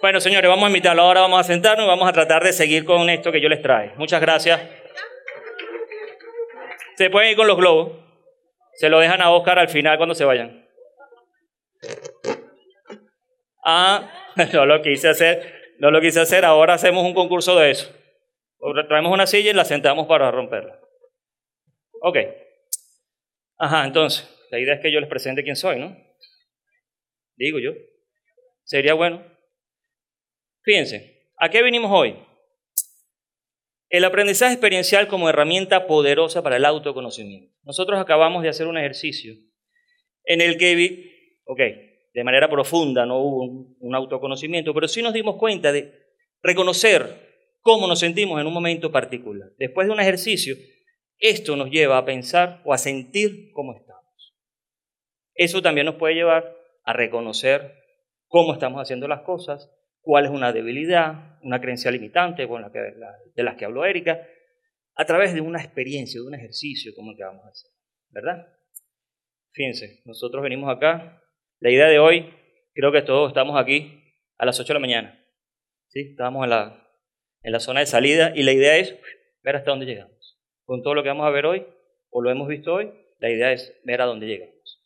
Bueno, 0.00 0.20
señores, 0.20 0.48
vamos 0.48 0.64
a 0.64 0.68
invitarlo 0.68 1.02
ahora, 1.02 1.22
vamos 1.22 1.40
a 1.40 1.44
sentarnos 1.44 1.86
y 1.86 1.88
vamos 1.88 2.08
a 2.08 2.12
tratar 2.12 2.42
de 2.44 2.52
seguir 2.52 2.84
con 2.84 3.08
esto 3.10 3.32
que 3.32 3.40
yo 3.40 3.48
les 3.48 3.62
trae. 3.62 3.92
Muchas 3.96 4.20
gracias. 4.20 4.60
Se 6.96 7.10
pueden 7.10 7.30
ir 7.30 7.36
con 7.36 7.46
los 7.46 7.56
globos. 7.56 7.92
Se 8.74 8.88
lo 8.88 8.98
dejan 9.00 9.20
a 9.20 9.30
Oscar 9.30 9.58
al 9.58 9.68
final 9.68 9.96
cuando 9.96 10.14
se 10.14 10.24
vayan. 10.24 10.66
Ah, 13.64 14.10
no 14.52 14.66
lo 14.66 14.82
quise 14.82 15.08
hacer, 15.08 15.74
no 15.78 15.90
lo 15.90 16.00
quise 16.00 16.20
hacer, 16.20 16.44
ahora 16.44 16.74
hacemos 16.74 17.04
un 17.04 17.14
concurso 17.14 17.58
de 17.58 17.70
eso. 17.70 17.90
Traemos 18.88 19.12
una 19.12 19.26
silla 19.26 19.50
y 19.50 19.54
la 19.54 19.64
sentamos 19.64 20.06
para 20.06 20.30
romperla. 20.30 20.83
Ok. 22.06 22.18
Ajá, 23.56 23.86
entonces, 23.86 24.28
la 24.50 24.58
idea 24.58 24.74
es 24.74 24.80
que 24.82 24.92
yo 24.92 25.00
les 25.00 25.08
presente 25.08 25.42
quién 25.42 25.56
soy, 25.56 25.78
¿no? 25.78 25.96
Digo 27.34 27.58
yo. 27.58 27.72
Sería 28.62 28.92
bueno. 28.92 29.24
Fíjense, 30.64 31.30
¿a 31.38 31.48
qué 31.48 31.62
vinimos 31.62 31.90
hoy? 31.90 32.14
El 33.88 34.04
aprendizaje 34.04 34.52
experiencial 34.52 35.08
como 35.08 35.30
herramienta 35.30 35.86
poderosa 35.86 36.42
para 36.42 36.56
el 36.56 36.66
autoconocimiento. 36.66 37.56
Nosotros 37.62 37.98
acabamos 37.98 38.42
de 38.42 38.50
hacer 38.50 38.66
un 38.66 38.76
ejercicio 38.76 39.32
en 40.24 40.42
el 40.42 40.58
que, 40.58 41.40
ok, 41.46 41.60
de 42.12 42.24
manera 42.24 42.50
profunda 42.50 43.06
no 43.06 43.18
hubo 43.18 43.44
un, 43.44 43.76
un 43.80 43.94
autoconocimiento, 43.94 44.74
pero 44.74 44.88
sí 44.88 45.00
nos 45.00 45.14
dimos 45.14 45.36
cuenta 45.36 45.72
de 45.72 45.90
reconocer 46.42 47.56
cómo 47.62 47.86
nos 47.86 48.00
sentimos 48.00 48.38
en 48.42 48.46
un 48.46 48.52
momento 48.52 48.92
particular. 48.92 49.48
Después 49.56 49.86
de 49.86 49.94
un 49.94 50.00
ejercicio, 50.00 50.54
esto 51.18 51.56
nos 51.56 51.70
lleva 51.70 51.98
a 51.98 52.04
pensar 52.04 52.60
o 52.64 52.72
a 52.72 52.78
sentir 52.78 53.52
cómo 53.52 53.74
estamos. 53.74 54.34
Eso 55.34 55.62
también 55.62 55.86
nos 55.86 55.96
puede 55.96 56.14
llevar 56.14 56.56
a 56.84 56.92
reconocer 56.92 57.74
cómo 58.28 58.52
estamos 58.52 58.80
haciendo 58.80 59.08
las 59.08 59.22
cosas, 59.22 59.70
cuál 60.00 60.26
es 60.26 60.30
una 60.30 60.52
debilidad, 60.52 61.38
una 61.42 61.60
creencia 61.60 61.90
limitante 61.90 62.46
con 62.48 62.62
de 62.72 63.42
las 63.42 63.56
que 63.56 63.64
habló 63.64 63.84
Erika, 63.84 64.26
a 64.96 65.04
través 65.04 65.34
de 65.34 65.40
una 65.40 65.60
experiencia, 65.60 66.20
de 66.20 66.26
un 66.26 66.34
ejercicio 66.34 66.92
como 66.94 67.12
el 67.12 67.16
que 67.16 67.24
vamos 67.24 67.44
a 67.44 67.48
hacer, 67.48 67.70
¿verdad? 68.10 68.48
Fíjense, 69.52 70.02
nosotros 70.04 70.42
venimos 70.42 70.74
acá, 70.74 71.22
la 71.60 71.70
idea 71.70 71.86
de 71.86 71.98
hoy, 71.98 72.32
creo 72.74 72.92
que 72.92 73.02
todos 73.02 73.28
estamos 73.28 73.60
aquí 73.60 74.02
a 74.36 74.46
las 74.46 74.58
8 74.58 74.68
de 74.68 74.74
la 74.74 74.80
mañana, 74.80 75.26
¿sí? 75.88 76.00
Estamos 76.10 76.44
en 76.44 76.50
la, 76.50 76.88
en 77.42 77.52
la 77.52 77.60
zona 77.60 77.80
de 77.80 77.86
salida 77.86 78.32
y 78.34 78.42
la 78.42 78.52
idea 78.52 78.76
es 78.76 78.96
ver 79.42 79.56
hasta 79.56 79.70
dónde 79.70 79.86
llegamos. 79.86 80.13
Con 80.64 80.82
todo 80.82 80.94
lo 80.94 81.02
que 81.02 81.08
vamos 81.08 81.26
a 81.26 81.30
ver 81.30 81.46
hoy, 81.46 81.66
o 82.10 82.22
lo 82.22 82.30
hemos 82.30 82.48
visto 82.48 82.74
hoy, 82.74 82.92
la 83.18 83.30
idea 83.30 83.52
es 83.52 83.78
ver 83.84 84.00
a 84.00 84.06
dónde 84.06 84.26
llegamos. 84.26 84.82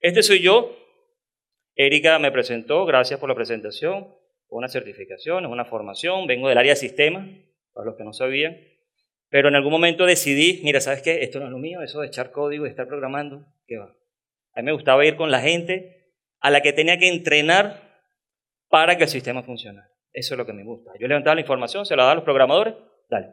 Este 0.00 0.22
soy 0.22 0.40
yo, 0.40 0.76
Erika 1.74 2.18
me 2.18 2.30
presentó, 2.30 2.84
gracias 2.86 3.18
por 3.18 3.28
la 3.28 3.34
presentación, 3.34 4.08
una 4.48 4.68
certificación, 4.68 5.46
una 5.46 5.64
formación, 5.64 6.26
vengo 6.26 6.48
del 6.48 6.58
área 6.58 6.72
de 6.72 6.76
sistemas, 6.76 7.28
para 7.72 7.86
los 7.86 7.96
que 7.96 8.04
no 8.04 8.12
sabían, 8.12 8.56
pero 9.28 9.48
en 9.48 9.56
algún 9.56 9.72
momento 9.72 10.06
decidí, 10.06 10.60
mira, 10.62 10.80
¿sabes 10.80 11.02
qué? 11.02 11.22
Esto 11.22 11.40
no 11.40 11.46
es 11.46 11.50
lo 11.50 11.58
mío, 11.58 11.82
eso 11.82 12.00
de 12.00 12.06
echar 12.06 12.30
código 12.30 12.66
y 12.66 12.70
estar 12.70 12.86
programando, 12.86 13.46
¿qué 13.66 13.78
va? 13.78 13.96
A 14.54 14.60
mí 14.60 14.66
me 14.66 14.72
gustaba 14.72 15.04
ir 15.04 15.16
con 15.16 15.30
la 15.30 15.40
gente 15.40 16.12
a 16.38 16.50
la 16.50 16.60
que 16.60 16.72
tenía 16.72 16.98
que 16.98 17.08
entrenar 17.08 17.80
para 18.68 18.96
que 18.96 19.04
el 19.04 19.08
sistema 19.08 19.42
funcionara. 19.42 19.90
Eso 20.12 20.34
es 20.34 20.38
lo 20.38 20.46
que 20.46 20.52
me 20.52 20.62
gusta. 20.62 20.92
Yo 21.00 21.08
levantaba 21.08 21.34
la 21.34 21.40
información, 21.40 21.84
se 21.84 21.96
la 21.96 22.04
daba 22.04 22.12
a 22.12 22.14
los 22.16 22.24
programadores, 22.24 22.74
dale. 23.10 23.30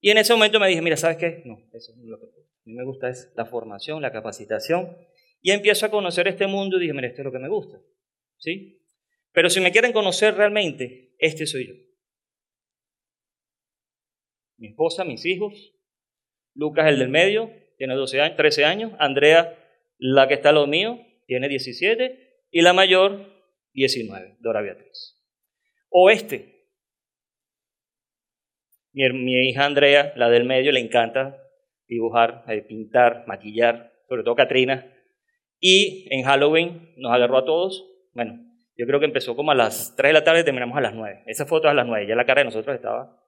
Y 0.00 0.10
en 0.10 0.18
ese 0.18 0.32
momento 0.32 0.60
me 0.60 0.68
dije, 0.68 0.82
mira, 0.82 0.96
¿sabes 0.96 1.16
qué? 1.16 1.42
No, 1.44 1.58
eso 1.72 1.92
es 1.92 1.98
lo 2.04 2.18
que 2.18 2.26
a 2.26 2.28
mí 2.64 2.74
me 2.74 2.84
gusta 2.84 3.08
es 3.08 3.32
la 3.36 3.46
formación, 3.46 4.02
la 4.02 4.12
capacitación. 4.12 4.96
Y 5.40 5.50
empiezo 5.52 5.86
a 5.86 5.90
conocer 5.90 6.28
este 6.28 6.46
mundo 6.46 6.76
y 6.76 6.82
dije, 6.82 6.92
mira, 6.92 7.08
esto 7.08 7.22
es 7.22 7.24
lo 7.24 7.32
que 7.32 7.38
me 7.38 7.48
gusta. 7.48 7.80
¿Sí? 8.36 8.82
Pero 9.32 9.50
si 9.50 9.60
me 9.60 9.72
quieren 9.72 9.92
conocer 9.92 10.34
realmente, 10.34 11.14
este 11.18 11.46
soy 11.46 11.68
yo. 11.68 11.74
Mi 14.56 14.68
esposa, 14.68 15.04
mis 15.04 15.24
hijos, 15.24 15.74
Lucas 16.54 16.88
el 16.88 16.98
del 16.98 17.08
medio, 17.08 17.50
tiene 17.76 17.94
12 17.94 18.20
años, 18.20 18.36
13 18.36 18.64
años, 18.64 18.92
Andrea, 18.98 19.56
la 19.98 20.26
que 20.26 20.34
está 20.34 20.50
a 20.50 20.52
lo 20.52 20.66
mío, 20.66 20.98
tiene 21.26 21.48
17, 21.48 22.46
y 22.50 22.62
la 22.62 22.72
mayor, 22.72 23.32
19, 23.74 24.38
Dora 24.40 24.60
Beatriz. 24.62 25.22
O 25.88 26.10
mi, 29.14 29.48
hija 29.48 29.64
Andrea, 29.64 30.12
la 30.16 30.28
del 30.28 30.44
medio, 30.44 30.72
le 30.72 30.80
encanta 30.80 31.36
dibujar, 31.86 32.44
eh, 32.48 32.62
pintar, 32.62 33.24
maquillar, 33.26 33.92
sobre 34.08 34.22
todo 34.22 34.34
Katrina. 34.34 34.92
Y 35.60 36.06
en 36.10 36.24
Halloween 36.24 36.92
nos 36.96 37.12
agarró 37.12 37.38
a 37.38 37.44
todos. 37.44 37.84
Bueno, 38.12 38.38
yo 38.76 38.86
creo 38.86 39.00
que 39.00 39.06
empezó 39.06 39.34
como 39.34 39.50
a 39.50 39.54
las 39.54 39.94
3 39.96 40.10
de 40.10 40.12
la 40.12 40.24
tarde 40.24 40.40
y 40.40 40.44
terminamos 40.44 40.76
a 40.76 40.80
las 40.80 40.94
9. 40.94 41.24
Esa 41.26 41.46
foto 41.46 41.68
a 41.68 41.74
las 41.74 41.86
9, 41.86 42.06
ya 42.06 42.14
la 42.14 42.26
cara 42.26 42.42
de 42.42 42.46
nosotros 42.46 42.76
estaba 42.76 43.24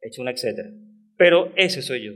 hecha 0.00 0.22
una 0.22 0.30
etcétera. 0.30 0.70
Pero 1.16 1.52
ese 1.56 1.82
soy 1.82 2.04
yo. 2.04 2.12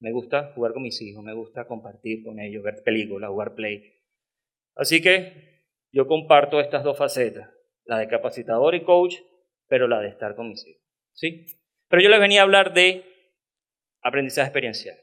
Me 0.00 0.12
gusta 0.12 0.52
jugar 0.54 0.72
con 0.72 0.82
mis 0.82 1.00
hijos, 1.02 1.24
me 1.24 1.34
gusta 1.34 1.66
compartir 1.66 2.22
con 2.24 2.38
ellos, 2.38 2.62
ver 2.62 2.82
películas, 2.84 3.30
jugar 3.30 3.54
play. 3.54 3.82
Así 4.76 5.02
que 5.02 5.64
yo 5.90 6.06
comparto 6.06 6.60
estas 6.60 6.84
dos 6.84 6.96
facetas, 6.96 7.50
la 7.84 7.98
de 7.98 8.06
capacitador 8.06 8.74
y 8.74 8.84
coach, 8.84 9.16
pero 9.66 9.88
la 9.88 10.00
de 10.00 10.08
estar 10.08 10.36
con 10.36 10.50
mis 10.50 10.64
hijos. 10.66 10.82
¿Sí? 11.12 11.46
Pero 11.88 12.02
yo 12.02 12.08
les 12.08 12.20
venía 12.20 12.40
a 12.40 12.44
hablar 12.44 12.72
de 12.72 13.04
aprendizaje 14.02 14.46
experiencial. 14.46 14.96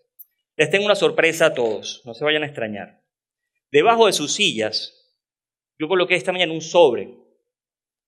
Les 0.56 0.70
tengo 0.70 0.86
una 0.86 0.96
sorpresa 0.96 1.48
a 1.48 1.54
todos, 1.54 2.02
no 2.06 2.14
se 2.14 2.24
vayan 2.24 2.44
a 2.44 2.46
extrañar. 2.46 3.02
Debajo 3.72 4.06
de 4.06 4.14
sus 4.14 4.34
sillas, 4.34 5.18
yo 5.78 5.88
coloqué 5.88 6.16
esta 6.16 6.32
mañana 6.32 6.54
un 6.54 6.62
sobre. 6.62 7.10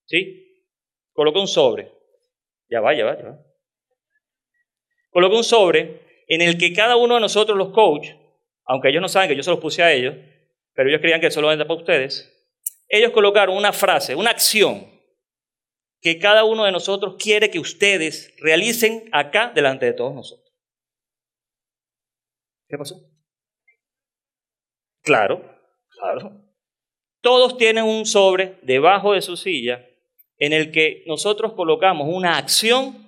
¿Sí? 0.05 0.63
Coloqué 1.12 1.39
un 1.39 1.48
sobre. 1.48 1.91
Ya 2.69 2.79
va, 2.79 2.93
ya 2.93 3.05
va, 3.05 3.17
ya 3.17 3.24
va. 3.29 3.39
Coloqué 5.10 5.36
un 5.36 5.43
sobre 5.43 6.24
en 6.27 6.41
el 6.41 6.57
que 6.57 6.74
cada 6.74 6.96
uno 6.96 7.15
de 7.15 7.22
nosotros, 7.22 7.57
los 7.57 7.69
coaches, 7.69 8.15
aunque 8.65 8.89
ellos 8.89 9.01
no 9.01 9.10
saben 9.10 9.29
que 9.29 9.36
yo 9.36 9.43
se 9.43 9.50
los 9.50 9.60
puse 9.60 9.81
a 9.81 9.91
ellos, 9.91 10.15
pero 10.74 10.89
ellos 10.89 11.01
creían 11.01 11.19
que 11.19 11.31
solo 11.31 11.51
era 11.51 11.65
para 11.65 11.79
ustedes, 11.79 12.34
ellos 12.88 13.12
colocaron 13.12 13.57
una 13.57 13.74
frase, 13.74 14.15
una 14.15 14.29
acción 14.29 14.97
que 16.01 16.20
cada 16.20 16.44
uno 16.44 16.66
de 16.66 16.72
nosotros 16.72 17.16
quiere 17.18 17.50
que 17.50 17.60
ustedes 17.60 18.34
realicen 18.39 19.10
acá 19.12 19.51
delante 19.54 19.86
de 19.86 19.94
todos 19.94 20.13
nosotros. 20.13 20.48
¿Qué 22.68 22.77
pasó? 22.77 22.96
Claro, 25.04 25.42
claro. 25.89 26.44
Todos 27.22 27.58
tienen 27.58 27.86
un 27.86 28.06
sobre 28.06 28.60
debajo 28.62 29.13
de 29.13 29.22
su 29.22 29.38
silla 29.38 29.86
en 30.38 30.54
el 30.54 30.72
que 30.72 31.04
nosotros 31.08 31.54
colocamos 31.54 32.08
una 32.10 32.38
acción 32.38 33.08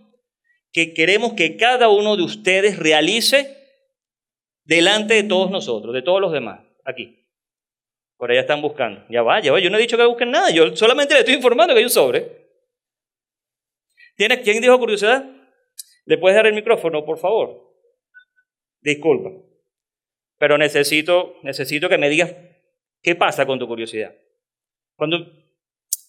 que 0.71 0.93
queremos 0.93 1.33
que 1.33 1.57
cada 1.57 1.89
uno 1.89 2.15
de 2.15 2.23
ustedes 2.23 2.79
realice 2.79 3.57
delante 4.63 5.15
de 5.15 5.23
todos 5.23 5.51
nosotros, 5.51 5.93
de 5.93 6.01
todos 6.01 6.21
los 6.21 6.31
demás, 6.31 6.61
aquí. 6.85 7.27
Por 8.17 8.31
allá 8.31 8.41
están 8.41 8.61
buscando. 8.61 9.05
Ya 9.09 9.21
va, 9.21 9.39
ya 9.41 9.51
va. 9.51 9.59
Yo 9.59 9.69
no 9.69 9.77
he 9.77 9.81
dicho 9.81 9.97
que 9.97 10.05
busquen 10.05 10.31
nada, 10.31 10.51
yo 10.51 10.75
solamente 10.75 11.13
le 11.13 11.21
estoy 11.21 11.35
informando 11.35 11.73
que 11.73 11.79
hay 11.79 11.85
un 11.85 11.89
sobre. 11.89 12.38
¿Quién 14.43 14.61
dijo 14.61 14.77
curiosidad? 14.77 15.25
¿Le 16.05 16.17
puedes 16.17 16.35
dar 16.35 16.47
el 16.47 16.53
micrófono, 16.53 17.05
por 17.05 17.17
favor? 17.17 17.73
Disculpa. 18.81 19.29
Pero 20.37 20.57
necesito, 20.57 21.35
necesito 21.43 21.87
que 21.87 21.97
me 21.97 22.09
digas 22.09 22.33
qué 23.01 23.15
pasa 23.15 23.45
con 23.45 23.59
tu 23.59 23.67
curiosidad. 23.67 24.13
Cuando, 24.95 25.17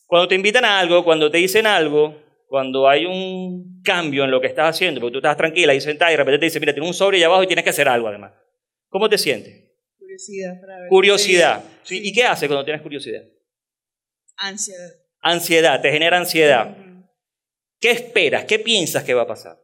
cuando 0.07 0.27
te 0.27 0.35
invitan 0.35 0.65
a 0.65 0.81
algo, 0.81 1.05
cuando 1.05 1.31
te 1.31 1.39
dicen 1.39 1.67
algo, 1.67 2.21
cuando 2.49 2.89
hay 2.89 3.07
un 3.07 3.81
cambio 3.85 4.25
en 4.25 4.33
lo 4.33 4.41
que 4.41 4.49
estás 4.49 4.75
haciendo, 4.75 5.01
porque 5.01 5.13
tú 5.13 5.19
estás 5.19 5.37
tranquila 5.37 5.73
y 5.73 5.81
sentada 5.81 6.11
y 6.11 6.15
de 6.15 6.19
repente 6.19 6.39
te 6.41 6.47
dicen, 6.47 6.61
mira, 6.61 6.73
tienes 6.73 6.89
un 6.89 6.95
sobre 6.95 7.19
ahí 7.19 7.23
abajo 7.23 7.45
y 7.45 7.47
tienes 7.47 7.63
que 7.63 7.71
hacer 7.71 7.89
algo 7.89 8.09
además. 8.09 8.33
¿Cómo 8.89 9.09
te 9.09 9.19
sientes? 9.19 9.71
Curiosidad. 9.97 10.55
curiosidad. 10.89 11.65
¿Y 11.89 12.13
qué 12.13 12.25
hace 12.25 12.49
cuando 12.49 12.65
tienes 12.65 12.83
curiosidad? 12.83 13.23
Ansiedad. 14.37 14.91
Ansiedad, 15.21 15.81
te 15.81 15.93
genera 15.93 16.17
ansiedad. 16.17 16.77
¿Qué 17.81 17.91
esperas? 17.91 18.45
¿Qué 18.45 18.59
piensas 18.59 19.05
que 19.05 19.15
va 19.15 19.23
a 19.23 19.27
pasar? 19.27 19.59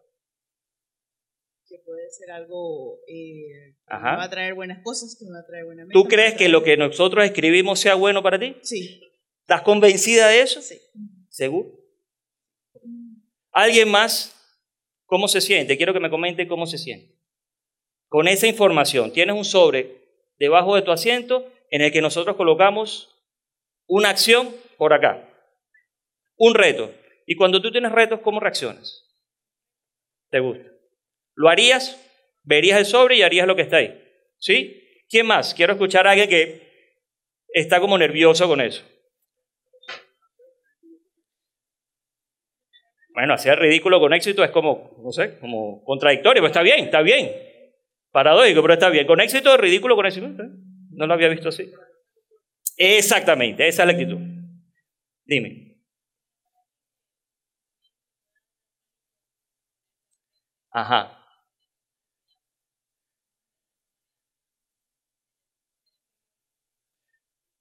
Que 1.69 1.79
puede 1.85 2.11
ser 2.11 2.31
algo 2.31 3.01
eh, 3.07 3.77
que 3.87 3.95
me 3.95 4.01
va 4.01 4.25
a 4.25 4.31
traer 4.31 4.55
buenas 4.55 4.83
cosas, 4.83 5.17
que 5.19 5.27
me 5.27 5.33
va 5.33 5.41
a 5.41 5.47
traer 5.47 5.65
buenas 5.67 5.89
¿Tú 5.93 6.05
crees 6.05 6.35
que 6.35 6.49
lo 6.49 6.63
que 6.63 6.77
nosotros 6.77 7.25
escribimos 7.25 7.79
sea 7.79 7.95
bueno 7.95 8.23
para 8.23 8.39
ti? 8.39 8.57
Sí. 8.63 9.03
¿Estás 9.43 9.63
convencida 9.63 10.29
de 10.29 10.41
eso? 10.41 10.63
Sí. 10.63 10.81
¿Seguro? 11.29 11.71
¿Alguien 13.53 13.91
más? 13.91 14.33
¿Cómo 15.05 15.29
se 15.29 15.41
siente? 15.41 15.77
Quiero 15.77 15.93
que 15.93 16.01
me 16.01 16.11
comente 16.11 16.49
cómo 16.49 16.67
se 16.67 16.79
siente. 16.79 17.15
Con 18.09 18.29
esa 18.29 18.47
información, 18.47 19.13
tienes 19.13 19.37
un 19.37 19.45
sobre 19.45 20.05
debajo 20.39 20.75
de 20.75 20.83
tu 20.83 20.91
asiento 20.91 21.51
en 21.71 21.83
el 21.83 21.93
que 21.93 22.01
nosotros 22.01 22.37
colocamos 22.37 23.15
una 23.87 24.11
acción 24.11 24.55
por 24.79 24.93
acá, 24.93 25.29
un 26.37 26.55
reto. 26.55 26.93
Y 27.27 27.35
cuando 27.35 27.61
tú 27.61 27.71
tienes 27.73 27.93
retos, 27.93 28.21
¿cómo 28.21 28.41
reaccionas? 28.41 29.05
¿Te 30.31 30.41
gusta? 30.41 30.65
¿Lo 31.35 31.49
harías? 31.49 32.01
¿Verías 32.45 32.79
el 32.79 32.87
sobre 32.87 33.17
y 33.17 33.23
harías 33.23 33.47
lo 33.47 33.57
que 33.57 33.63
está 33.63 33.79
ahí? 33.79 34.01
¿Sí? 34.39 34.83
¿Quién 35.09 35.27
más? 35.27 35.53
Quiero 35.53 35.73
escuchar 35.73 36.07
a 36.07 36.13
alguien 36.13 36.29
que 36.29 36.67
está 37.49 37.81
como 37.81 37.99
nervioso 37.99 38.47
con 38.47 38.61
eso. 38.61 38.85
Bueno, 43.13 43.33
hacer 43.35 43.59
ridículo 43.59 43.99
con 43.99 44.13
éxito 44.13 44.45
es 44.45 44.51
como, 44.51 44.95
no 45.03 45.11
sé, 45.11 45.39
como 45.39 45.83
contradictorio, 45.85 46.43
pero 46.43 46.49
está 46.49 46.63
bien, 46.63 46.85
está 46.85 47.01
bien. 47.01 47.33
Paradójico, 48.13 48.61
pero 48.63 48.75
está 48.75 48.91
bien. 48.91 49.07
Con 49.07 49.21
éxito, 49.21 49.57
ridículo 49.57 49.97
con 49.97 50.07
éxito. 50.07 50.29
No 50.29 51.07
lo 51.07 51.15
había 51.15 51.29
visto 51.29 51.49
así. 51.49 51.71
Exactamente, 52.77 53.67
esa 53.67 53.83
es 53.83 53.87
la 53.87 53.93
actitud. 53.95 54.19
Dime. 55.25 55.66
Ajá. 60.77 61.11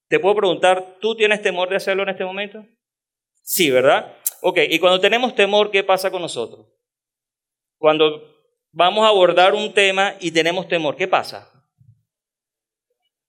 Te 0.10 0.20
puedo 0.20 0.36
preguntar, 0.36 0.98
¿tú 1.00 1.16
tienes 1.16 1.42
temor 1.42 1.70
de 1.70 1.78
hacerlo 1.78 2.04
en 2.04 2.10
este 2.10 2.26
momento? 2.26 2.66
Sí, 3.42 3.72
¿verdad? 3.72 4.18
Ok, 4.42 4.60
y 4.70 4.80
cuando 4.80 5.00
tenemos 5.00 5.34
temor, 5.34 5.72
¿qué 5.72 5.82
pasa 5.82 6.12
con 6.12 6.22
nosotros? 6.24 6.68
Cuando 7.78 8.22
vamos 8.74 9.06
a 9.06 9.08
abordar 9.08 9.54
un 9.54 9.74
tema 9.74 10.16
y 10.20 10.32
tenemos 10.32 10.68
temor, 10.68 10.98
¿qué 10.98 11.08
pasa? 11.08 11.50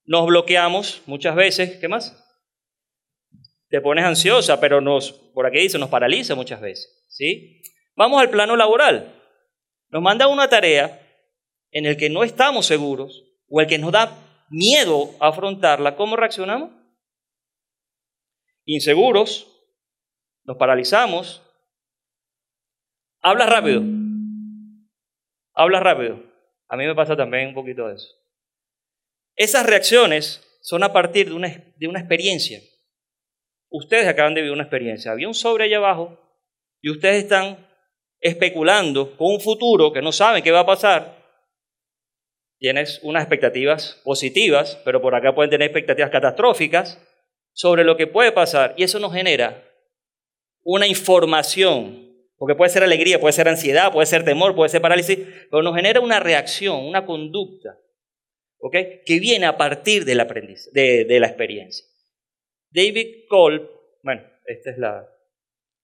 Nos 0.05 0.27
bloqueamos 0.27 1.03
muchas 1.07 1.37
veces, 1.37 1.79
¿qué 1.79 1.87
más? 1.87 2.25
Te 3.69 3.81
pones 3.81 4.05
ansiosa, 4.05 4.59
pero 4.59 4.81
nos, 4.81 5.13
por 5.13 5.47
aquí 5.47 5.59
dice, 5.59 5.79
nos 5.79 5.91
paraliza 5.91 6.35
muchas 6.35 6.61
veces, 6.61 7.07
¿sí? 7.09 7.63
Vamos 7.95 8.21
al 8.21 8.31
plano 8.31 8.57
laboral 8.57 9.16
nos 9.89 10.03
manda 10.03 10.27
una 10.27 10.49
tarea 10.49 11.03
en 11.71 11.87
el 11.87 11.97
que 11.97 12.11
no 12.11 12.25
estamos 12.25 12.67
seguros 12.67 13.25
o 13.49 13.61
el 13.61 13.67
que 13.67 13.79
nos 13.79 13.93
da 13.93 14.17
miedo 14.49 15.11
afrontarla, 15.21 15.97
¿cómo 15.97 16.17
reaccionamos? 16.17 16.71
Inseguros, 18.65 19.53
nos 20.45 20.57
paralizamos. 20.57 21.43
Habla 23.21 23.47
rápido. 23.47 23.83
Habla 25.55 25.81
rápido. 25.81 26.23
A 26.69 26.77
mí 26.77 26.87
me 26.87 26.95
pasa 26.95 27.17
también 27.17 27.49
un 27.49 27.55
poquito 27.55 27.87
de 27.89 27.95
eso. 27.95 28.09
Esas 29.37 29.67
reacciones 29.67 30.43
son 30.63 30.83
a 30.83 30.93
partir 30.93 31.29
de 31.29 31.35
una, 31.35 31.49
de 31.77 31.89
una 31.89 32.01
experiencia. 32.01 32.61
Ustedes 33.69 34.07
acaban 34.07 34.35
de 34.35 34.41
vivir 34.41 34.53
una 34.53 34.65
experiencia. 34.65 35.13
Había 35.13 35.29
un 35.29 35.35
sobre 35.35 35.65
allá 35.65 35.77
abajo 35.77 36.19
y 36.81 36.91
ustedes 36.91 37.25
están 37.25 37.66
especulando 38.21 39.17
con 39.17 39.35
un 39.35 39.41
futuro 39.41 39.93
que 39.93 40.03
no 40.03 40.13
saben 40.13 40.43
qué 40.43 40.51
va 40.51 40.61
a 40.61 40.67
pasar. 40.67 41.17
Tienes 42.59 43.01
unas 43.03 43.23
expectativas 43.23 44.01
positivas, 44.05 44.81
pero 44.85 45.03
por 45.03 45.15
acá 45.15 45.35
pueden 45.35 45.51
tener 45.51 45.67
expectativas 45.67 46.11
catastróficas 46.11 46.99
sobre 47.53 47.85
lo 47.85 47.97
que 47.97 48.07
puede 48.07 48.33
pasar 48.33 48.75
y 48.77 48.85
eso 48.85 48.99
nos 48.99 49.13
genera 49.13 49.63
una 50.63 50.87
información, 50.87 52.13
porque 52.37 52.57
puede 52.57 52.71
ser 52.71 52.83
alegría, 52.83 53.21
puede 53.21 53.33
ser 53.33 53.49
ansiedad, 53.49 53.93
puede 53.93 54.07
ser 54.07 54.25
temor, 54.25 54.55
puede 54.55 54.69
ser 54.69 54.83
parálisis, 54.83 55.19
pero 55.51 55.63
nos 55.63 55.77
genera 55.77 56.01
una 56.01 56.19
reacción, 56.19 56.85
una 56.85 57.07
conducta, 57.07 57.79
que 58.73 59.21
viene 59.21 59.47
a 59.47 59.57
partir 59.57 60.05
del 60.05 60.21
aprendizaje, 60.21 61.05
de, 61.05 61.21
la 61.21 61.29
experiencia. 61.29 61.87
David 62.71 63.27
Kolb, 63.29 63.71
bueno, 64.03 64.23
esta 64.45 64.71
es 64.71 64.79
la, 64.79 65.09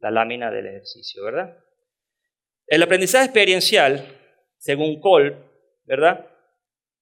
la 0.01 0.11
lámina 0.11 0.51
del 0.51 0.67
ejercicio, 0.67 1.25
¿verdad? 1.25 1.57
El 2.73 2.83
aprendizaje 2.83 3.27
experiencial, 3.27 4.03
según 4.57 4.99
Kolb, 4.99 5.37
¿verdad? 5.85 6.27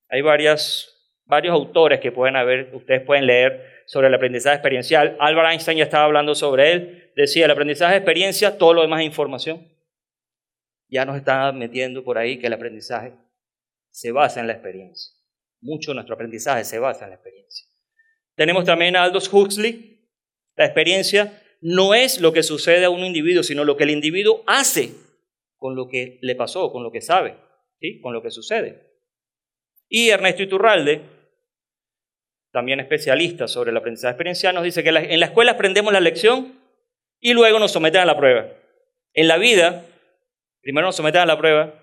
Hay 0.09 0.21
varias, 0.21 1.15
varios 1.27 1.55
autores 1.55 2.01
que 2.01 2.11
pueden 2.11 2.35
haber, 2.35 2.75
ustedes 2.75 3.03
pueden 3.03 3.25
leer 3.25 3.85
sobre 3.87 4.09
el 4.09 4.15
aprendizaje 4.15 4.57
experiencial. 4.57 5.17
Albert 5.21 5.53
Einstein 5.53 5.79
ya 5.79 5.85
estaba 5.85 6.07
hablando 6.07 6.35
sobre 6.35 6.73
él. 6.73 7.13
Decía, 7.15 7.45
el 7.45 7.53
aprendizaje 7.53 7.93
de 7.93 7.99
experiencia, 7.99 8.59
todo 8.59 8.75
lo 8.75 8.83
demás 8.83 8.99
es 8.99 9.07
información. 9.07 9.65
Ya 10.89 11.05
nos 11.05 11.17
está 11.17 11.53
metiendo 11.53 12.03
por 12.03 12.19
ahí 12.19 12.41
que 12.41 12.49
el 12.49 12.53
aprendizaje 12.53 13.13
se 13.91 14.11
basa 14.11 14.41
en 14.41 14.49
la 14.49 14.55
experiencia. 14.55 15.13
Mucho 15.61 15.93
de 15.93 15.95
nuestro 15.95 16.17
aprendizaje 16.17 16.65
se 16.65 16.81
basa 16.81 17.05
en 17.05 17.11
la 17.11 17.15
experiencia. 17.15 17.69
Tenemos 18.35 18.65
también 18.65 18.97
a 18.97 19.05
Aldous 19.05 19.33
Huxley. 19.33 20.05
La 20.57 20.65
experiencia 20.65 21.41
no 21.61 21.95
es 21.95 22.21
lo 22.21 22.33
que 22.33 22.43
sucede 22.43 22.87
a 22.87 22.91
un 22.91 23.05
individuo, 23.05 23.45
sino 23.45 23.63
lo 23.63 23.77
que 23.77 23.85
el 23.85 23.91
individuo 23.91 24.43
hace 24.49 25.10
con 25.61 25.77
lo 25.77 25.87
que 25.87 26.19
le 26.23 26.35
pasó, 26.35 26.73
con 26.73 26.83
lo 26.83 26.91
que 26.91 27.01
sabe, 27.01 27.37
¿sí? 27.79 28.01
con 28.01 28.13
lo 28.13 28.23
que 28.23 28.31
sucede. 28.31 28.91
Y 29.89 30.09
Ernesto 30.09 30.43
Iturralde, 30.43 31.03
también 32.51 32.81
especialista 32.81 33.47
sobre 33.47 33.71
el 33.71 33.77
aprendizaje 33.77 34.13
experiencial, 34.13 34.57
nos 34.57 34.65
dice 34.65 34.83
que 34.83 34.89
en 34.89 35.21
la 35.21 35.27
escuela 35.27 35.53
aprendemos 35.53 35.93
la 35.93 36.01
lección 36.01 36.59
y 37.21 37.35
luego 37.35 37.61
nos 37.61 37.71
someten 37.71 38.01
a 38.01 38.07
la 38.07 38.17
prueba. 38.17 38.51
En 39.13 39.29
la 39.29 39.37
vida, 39.37 39.87
primero 40.63 40.89
nos 40.89 40.97
someten 40.97 41.21
a 41.21 41.27
la 41.27 41.39
prueba 41.39 41.75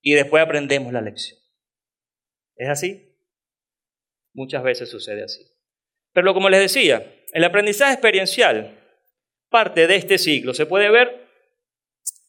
y 0.00 0.14
después 0.14 0.42
aprendemos 0.42 0.92
la 0.92 1.02
lección. 1.02 1.38
¿Es 2.56 2.68
así? 2.68 3.14
Muchas 4.32 4.62
veces 4.62 4.90
sucede 4.90 5.22
así. 5.22 5.44
Pero 6.12 6.34
como 6.34 6.48
les 6.48 6.60
decía, 6.60 7.14
el 7.32 7.44
aprendizaje 7.44 7.92
experiencial 7.92 8.78
parte 9.50 9.86
de 9.86 9.96
este 9.96 10.18
ciclo. 10.18 10.54
Se 10.54 10.66
puede 10.66 10.90
ver, 10.90 11.21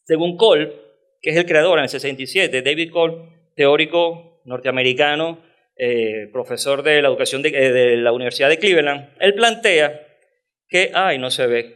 según 0.04 0.36
Kolb, 0.36 0.72
que 1.20 1.30
es 1.30 1.36
el 1.36 1.46
creador 1.46 1.78
en 1.78 1.84
el 1.84 1.88
67, 1.88 2.62
David 2.62 2.92
Kolb, 2.92 3.54
teórico 3.54 4.40
norteamericano, 4.44 5.42
eh, 5.76 6.28
profesor 6.32 6.82
de 6.82 7.02
la 7.02 7.08
educación 7.08 7.44
eh, 7.44 7.50
de, 7.50 7.96
la 7.96 8.12
Universidad 8.12 8.48
de 8.48 8.58
Cleveland, 8.58 9.10
él 9.18 9.34
plantea 9.34 10.06
que, 10.68 10.90
ay, 10.94 11.18
no 11.18 11.30
se 11.30 11.46
ve 11.46 11.74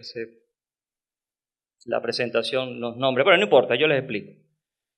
la 1.87 2.01
presentación, 2.03 2.81
los 2.81 2.97
nombres, 2.97 3.25
pero 3.25 3.37
no 3.37 3.43
importa, 3.43 3.75
yo 3.75 3.87
les 3.87 3.99
explico. 3.99 4.33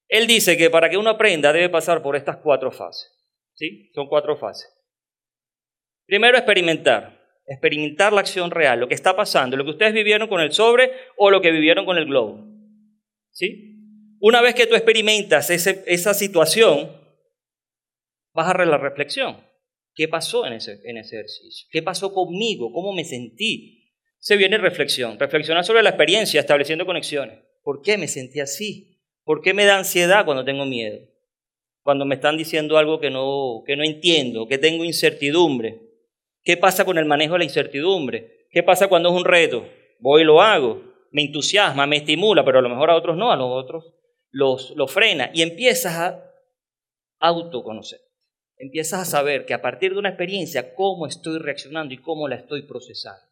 Él 0.09 0.27
dice 0.27 0.57
que 0.57 0.71
para 0.71 0.91
que 0.91 0.97
uno 0.97 1.11
aprenda 1.11 1.53
debe 1.53 1.69
pasar 1.69 2.03
por 2.03 2.17
estas 2.17 2.39
cuatro 2.39 2.73
fases. 2.73 3.17
¿Sí? 3.55 3.91
Son 3.95 4.09
cuatro 4.09 4.37
fases. 4.37 4.69
Primero, 6.07 6.37
experimentar. 6.37 7.21
Experimentar 7.47 8.13
la 8.13 8.21
acción 8.21 8.51
real, 8.51 8.81
lo 8.81 8.89
que 8.89 8.95
está 8.95 9.15
pasando, 9.15 9.57
lo 9.57 9.65
que 9.65 9.71
ustedes 9.71 9.93
vivieron 9.93 10.29
con 10.29 10.41
el 10.41 10.53
sobre 10.53 10.93
o 11.17 11.31
lo 11.31 11.41
que 11.41 11.53
vivieron 11.53 11.85
con 11.85 11.97
el 11.97 12.07
globo. 12.07 12.50
¿Sí? 13.31 13.77
Una 14.21 14.43
vez 14.43 14.55
que 14.55 14.67
tú 14.67 14.75
experimentas 14.75 15.51
esa 15.51 16.15
situación, 16.15 16.91
vas 18.33 18.55
a 18.55 18.65
la 18.65 18.79
reflexión. 18.79 19.39
¿Qué 19.95 20.09
pasó 20.09 20.47
en 20.47 20.55
ese, 20.55 20.81
en 20.85 20.99
ese 20.99 21.17
ejercicio? 21.17 21.69
¿Qué 21.71 21.83
pasó 21.83 22.13
conmigo? 22.13 22.73
¿Cómo 22.73 22.93
me 22.93 23.05
sentí? 23.05 23.95
Se 24.19 24.37
viene 24.37 24.59
reflexión. 24.59 25.19
Reflexionar 25.19 25.65
sobre 25.65 25.83
la 25.83 25.91
experiencia, 25.91 26.41
estableciendo 26.41 26.87
conexiones. 26.87 27.39
¿Por 27.63 27.83
qué 27.83 27.99
me 27.99 28.09
sentí 28.09 28.41
así? 28.41 28.99
¿Por 29.25 29.43
qué 29.43 29.55
me 29.55 29.65
da 29.65 29.79
ansiedad 29.79 30.25
cuando 30.25 30.45
tengo 30.45 30.65
miedo? 30.65 30.99
Cuando 31.83 32.05
me 32.05 32.15
están 32.15 32.37
diciendo 32.37 32.79
algo 32.79 33.01
que 33.01 33.11
no, 33.11 33.63
que 33.67 33.77
no 33.77 33.85
entiendo, 33.85 34.47
que 34.47 34.59
tengo 34.59 34.85
incertidumbre. 34.85 35.81
¿Qué 36.43 36.57
pasa 36.57 36.85
con 36.85 36.99
el 36.99 37.05
manejo 37.05 37.35
de 37.35 37.41
la 37.41 37.45
incertidumbre? 37.45 38.47
¿Qué 38.51 38.63
pasa 38.63 38.89
cuando 38.89 39.11
es 39.11 39.15
un 39.15 39.25
reto? 39.25 39.67
Voy 39.99 40.23
y 40.23 40.25
lo 40.25 40.41
hago. 40.41 40.90
Me 41.11 41.23
entusiasma, 41.23 41.87
me 41.87 41.97
estimula, 41.97 42.45
pero 42.45 42.59
a 42.59 42.63
lo 42.63 42.69
mejor 42.69 42.91
a 42.91 42.97
otros 42.97 43.17
no, 43.17 43.33
a 43.33 43.37
los 43.37 43.49
otros 43.51 43.93
los, 44.31 44.71
los 44.77 44.93
frena. 44.93 45.31
Y 45.35 45.43
empiezas 45.43 45.95
a 45.97 46.25
autoconocer 47.19 48.01
empiezas 48.61 49.01
a 49.01 49.11
saber 49.11 49.47
que 49.47 49.55
a 49.55 49.63
partir 49.63 49.93
de 49.93 49.99
una 49.99 50.11
experiencia, 50.11 50.75
cómo 50.75 51.07
estoy 51.07 51.39
reaccionando 51.39 51.95
y 51.95 51.99
cómo 51.99 52.29
la 52.29 52.37
estoy 52.37 52.63
procesando. 52.63 53.23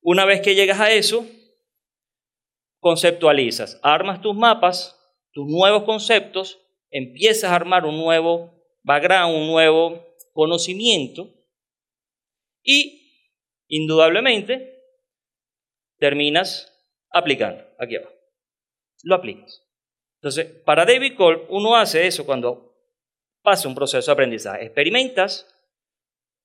Una 0.00 0.24
vez 0.24 0.40
que 0.40 0.54
llegas 0.54 0.80
a 0.80 0.90
eso, 0.90 1.26
conceptualizas, 2.80 3.78
armas 3.82 4.22
tus 4.22 4.34
mapas, 4.34 4.98
tus 5.32 5.46
nuevos 5.46 5.84
conceptos, 5.84 6.58
empiezas 6.90 7.50
a 7.50 7.54
armar 7.54 7.84
un 7.84 7.98
nuevo 7.98 8.50
background, 8.82 9.36
un 9.36 9.46
nuevo 9.48 10.02
conocimiento 10.32 11.28
y, 12.62 13.36
indudablemente, 13.68 14.82
terminas 15.98 16.71
aplicando 17.12 17.64
aquí 17.78 17.96
abajo. 17.96 18.14
Lo 19.04 19.14
aplicas. 19.14 19.62
Entonces, 20.20 20.46
para 20.64 20.84
David 20.84 21.16
Cole, 21.16 21.46
uno 21.48 21.76
hace 21.76 22.06
eso 22.06 22.24
cuando 22.24 22.72
pasa 23.42 23.68
un 23.68 23.74
proceso 23.74 24.10
de 24.10 24.12
aprendizaje. 24.12 24.64
Experimentas, 24.64 25.46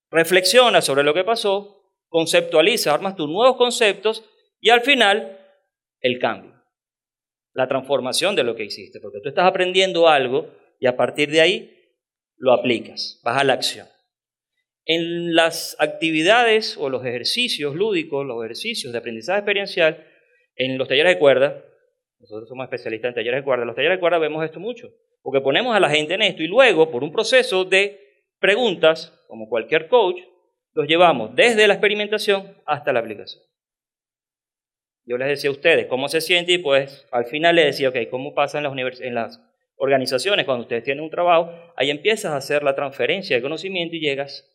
reflexionas 0.10 0.86
sobre 0.86 1.04
lo 1.04 1.14
que 1.14 1.24
pasó, 1.24 1.78
conceptualizas, 2.10 2.94
armas 2.94 3.16
tus 3.16 3.30
nuevos 3.30 3.58
conceptos 3.58 4.26
y 4.60 4.70
al 4.70 4.82
final 4.82 5.40
el 6.00 6.20
cambio, 6.20 6.54
la 7.54 7.68
transformación 7.68 8.36
de 8.36 8.44
lo 8.44 8.56
que 8.56 8.66
hiciste, 8.66 9.00
porque 9.00 9.20
tú 9.22 9.30
estás 9.30 9.46
aprendiendo 9.46 10.08
algo 10.08 10.50
y 10.80 10.88
a 10.88 10.96
partir 10.96 11.30
de 11.30 11.42
ahí 11.42 11.78
lo 12.38 12.54
aplicas, 12.54 13.20
vas 13.24 13.40
a 13.40 13.44
la 13.44 13.54
acción. 13.54 13.88
En 14.86 15.36
las 15.36 15.76
actividades 15.80 16.78
o 16.78 16.90
los 16.90 17.06
ejercicios 17.06 17.76
lúdicos, 17.76 18.26
los 18.26 18.44
ejercicios 18.44 18.94
de 18.94 19.00
aprendizaje 19.00 19.40
experiencial, 19.40 20.08
en 20.58 20.78
los 20.78 20.88
talleres 20.88 21.14
de 21.14 21.20
cuerda, 21.20 21.64
nosotros 22.20 22.50
somos 22.50 22.66
especialistas 22.66 23.10
en 23.10 23.16
talleres 23.16 23.42
de 23.42 23.44
cuerda, 23.44 23.64
en 23.64 23.68
los 23.68 23.76
talleres 23.76 23.98
de 23.98 24.00
cuerda 24.00 24.18
vemos 24.18 24.44
esto 24.44 24.60
mucho. 24.60 24.92
Porque 25.22 25.42
ponemos 25.42 25.76
a 25.76 25.80
la 25.80 25.90
gente 25.90 26.16
en 26.16 26.22
esto 26.22 26.44
y 26.44 26.48
luego, 26.48 26.90
por 26.90 27.04
un 27.04 27.12
proceso 27.12 27.64
de 27.64 28.00
preguntas, 28.40 29.14
como 29.28 29.48
cualquier 29.48 29.88
coach, 29.88 30.20
los 30.74 30.88
llevamos 30.88 31.36
desde 31.36 31.68
la 31.68 31.74
experimentación 31.74 32.56
hasta 32.66 32.94
la 32.94 33.00
aplicación. 33.00 33.44
Yo 35.06 35.18
les 35.18 35.30
decía 35.30 35.50
a 35.50 35.54
ustedes 35.54 35.88
cómo 35.88 36.10
se 36.10 36.22
siente 36.22 36.52
y 36.54 36.58
pues 36.58 37.08
al 37.12 37.26
final 37.26 37.56
les 37.56 37.66
decía, 37.68 37.90
ok, 37.90 38.10
¿cómo 38.12 38.34
pasa 38.34 38.58
en 38.58 38.64
las, 38.64 39.02
en 39.02 39.16
las 39.16 39.42
organizaciones 39.78 40.46
cuando 40.46 40.64
ustedes 40.64 40.84
tienen 40.84 41.04
un 41.04 41.10
trabajo? 41.10 41.52
Ahí 41.76 41.90
empiezas 41.90 42.32
a 42.34 42.38
hacer 42.38 42.62
la 42.64 42.76
transferencia 42.76 43.36
de 43.36 43.42
conocimiento 43.42 43.96
y 43.96 44.02
llegas 44.02 44.54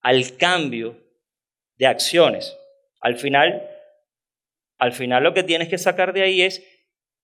al 0.00 0.36
cambio 0.36 0.96
de 1.76 1.86
acciones. 1.86 2.58
Al 3.00 3.16
final, 3.16 3.68
al 4.82 4.92
final 4.92 5.22
lo 5.22 5.32
que 5.32 5.44
tienes 5.44 5.68
que 5.68 5.78
sacar 5.78 6.12
de 6.12 6.22
ahí 6.22 6.42
es 6.42 6.60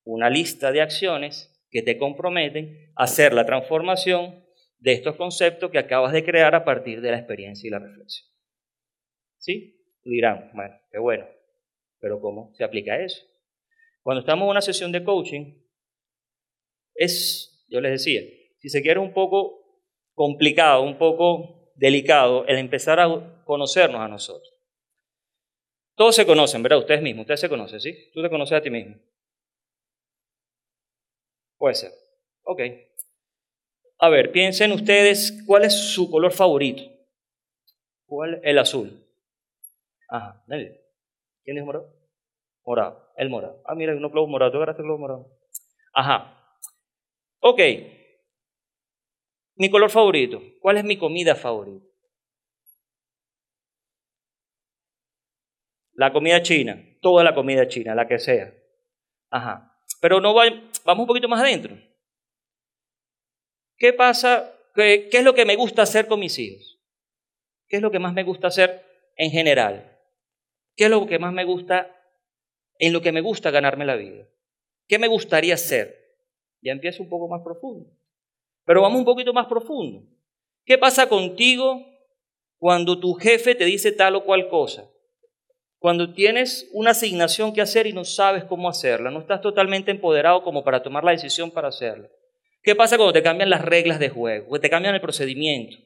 una 0.05 0.31
lista 0.31 0.71
de 0.71 0.81
acciones 0.81 1.61
que 1.71 1.83
te 1.83 1.99
comprometen 1.99 2.92
a 2.94 3.03
hacer 3.03 3.35
la 3.35 3.44
transformación 3.44 4.47
de 4.79 4.92
estos 4.92 5.16
conceptos 5.16 5.68
que 5.73 5.79
acabas 5.79 6.12
de 6.12 6.25
crear 6.25 6.55
a 6.55 6.64
partir 6.64 7.01
de 7.01 7.11
la 7.11 7.18
experiencia 7.18 7.66
y 7.66 7.71
la 7.73 7.81
reflexión. 7.81 8.29
¿Sí? 9.38 9.77
Dirán, 10.05 10.53
bueno, 10.55 10.77
qué 10.92 11.01
bueno, 11.01 11.27
pero 11.99 12.21
¿cómo 12.21 12.55
se 12.55 12.62
aplica 12.62 13.03
eso? 13.03 13.27
Cuando 14.05 14.21
estamos 14.21 14.44
en 14.44 14.51
una 14.51 14.61
sesión 14.61 14.92
de 14.92 15.03
coaching, 15.03 15.61
es, 16.94 17.66
yo 17.68 17.81
les 17.81 17.90
decía, 17.90 18.21
si 18.59 18.68
se 18.68 18.83
quiere 18.83 19.01
un 19.01 19.12
poco 19.12 19.83
complicado, 20.14 20.85
un 20.85 20.97
poco 20.97 21.73
delicado, 21.75 22.47
el 22.47 22.59
empezar 22.59 23.01
a 23.01 23.42
conocernos 23.44 24.01
a 24.01 24.07
nosotros. 24.07 24.58
Todos 25.98 26.14
se 26.14 26.24
conocen, 26.24 26.62
¿verdad? 26.62 26.78
Ustedes 26.78 27.02
mismos, 27.02 27.22
ustedes 27.22 27.40
se 27.40 27.48
conocen, 27.48 27.80
¿sí? 27.80 28.11
Tú 28.14 28.22
te 28.22 28.30
conoces 28.30 28.56
a 28.56 28.62
ti 28.62 28.70
mismo. 28.70 28.94
Puede 31.58 31.74
ser. 31.74 31.90
Ok. 32.44 32.61
A 33.98 34.08
ver, 34.08 34.30
piensen 34.30 34.70
ustedes, 34.70 35.42
¿cuál 35.44 35.64
es 35.64 35.74
su 35.74 36.08
color 36.08 36.30
favorito? 36.30 36.84
¿Cuál? 38.06 38.40
El 38.44 38.61
azul. 38.61 39.04
Ajá. 40.08 40.44
¿Quién 40.46 41.56
dijo 41.56 41.66
morado? 41.66 41.92
Morado, 42.64 43.12
el 43.16 43.28
morado. 43.28 43.61
Ah, 43.66 43.74
mira, 43.74 43.90
hay 43.90 43.98
unos 43.98 44.12
globos 44.12 44.30
morados. 44.30 44.52
¿Tú 44.52 44.58
agarraste 44.58 44.82
el 44.82 44.87
globo 44.87 45.00
morado? 45.00 45.26
Ajá. 45.92 46.56
Ok. 47.40 47.61
Mi 49.56 49.68
color 49.68 49.90
favorito. 49.90 50.40
¿Cuál 50.61 50.76
es 50.76 50.84
mi 50.84 50.96
comida 50.96 51.34
favorita? 51.34 51.88
La 55.98 56.12
comida 56.12 56.40
china. 56.42 56.80
Toda 57.00 57.24
la 57.24 57.34
comida 57.34 57.66
china, 57.66 57.92
la 57.92 58.06
que 58.06 58.20
sea. 58.20 58.54
Ajá. 59.30 59.76
Pero 60.00 60.20
no 60.20 60.32
vamos 60.32 61.02
un 61.02 61.06
poquito 61.08 61.28
más 61.28 61.40
adentro. 61.40 61.76
¿Qué 63.76 63.92
pasa? 63.92 64.54
¿Qué, 64.76 65.08
¿Qué 65.11 65.18
es 65.18 65.24
lo 65.24 65.34
que 65.34 65.44
me 65.44 65.56
gusta 65.56 65.82
hacer 65.82 66.06
con 66.06 66.20
mis 66.20 66.38
hijos? 66.38 66.78
¿Qué 67.66 67.78
es 67.78 67.82
lo 67.82 67.90
que 67.90 67.98
más 67.98 68.14
me 68.14 68.22
gusta 68.22 68.46
hacer 68.46 68.84
en 69.16 69.32
general? 69.32 69.98
¿Qué 70.76 70.84
es 70.84 70.90
lo 70.90 71.04
que 71.04 71.18
más 71.18 71.32
me 71.32 71.42
gusta 71.42 71.92
en 72.78 72.92
lo 72.92 73.02
que 73.02 73.11
me 73.11 73.20
gusta 73.20 73.50
ganarme 73.50 73.84
la 73.84 73.96
vida? 73.96 74.24
¿Qué 74.87 75.00
me 75.00 75.08
gustaría 75.08 75.54
hacer? 75.54 76.16
Ya 76.62 76.70
empiezo 76.70 77.02
un 77.02 77.08
poco 77.08 77.26
más 77.26 77.42
profundo. 77.42 77.90
Pero 78.64 78.82
vamos 78.82 79.00
un 79.00 79.04
poquito 79.04 79.32
más 79.32 79.48
profundo. 79.48 80.06
¿Qué 80.64 80.78
pasa 80.78 81.08
contigo 81.08 81.84
cuando 82.56 83.00
tu 83.00 83.14
jefe 83.14 83.56
te 83.56 83.64
dice 83.64 83.90
tal 83.90 84.14
o 84.14 84.24
cual 84.24 84.48
cosa? 84.48 84.88
Cuando 85.79 86.12
tienes 86.12 86.69
una 86.73 86.91
asignación 86.91 87.53
que 87.53 87.61
hacer 87.61 87.87
y 87.87 87.93
no 87.93 88.05
sabes 88.05 88.45
cómo 88.45 88.69
hacerla, 88.69 89.11
no 89.11 89.21
estás 89.21 89.41
totalmente 89.41 89.91
empoderado 89.93 90.43
como 90.43 90.64
para 90.64 90.83
tomar 90.83 91.05
la 91.05 91.12
decisión 91.12 91.51
para 91.53 91.69
hacerla. 91.69 92.09
¿Qué 92.62 92.75
pasa 92.75 92.97
cuando 92.97 93.12
te 93.12 93.23
cambian 93.23 93.51
las 93.51 93.64
reglas 93.64 94.01
de 94.01 94.09
juego, 94.09 94.49
cuando 94.49 94.62
te 94.62 94.71
cambian 94.71 94.95
el 94.95 95.01
procedimiento? 95.01 95.77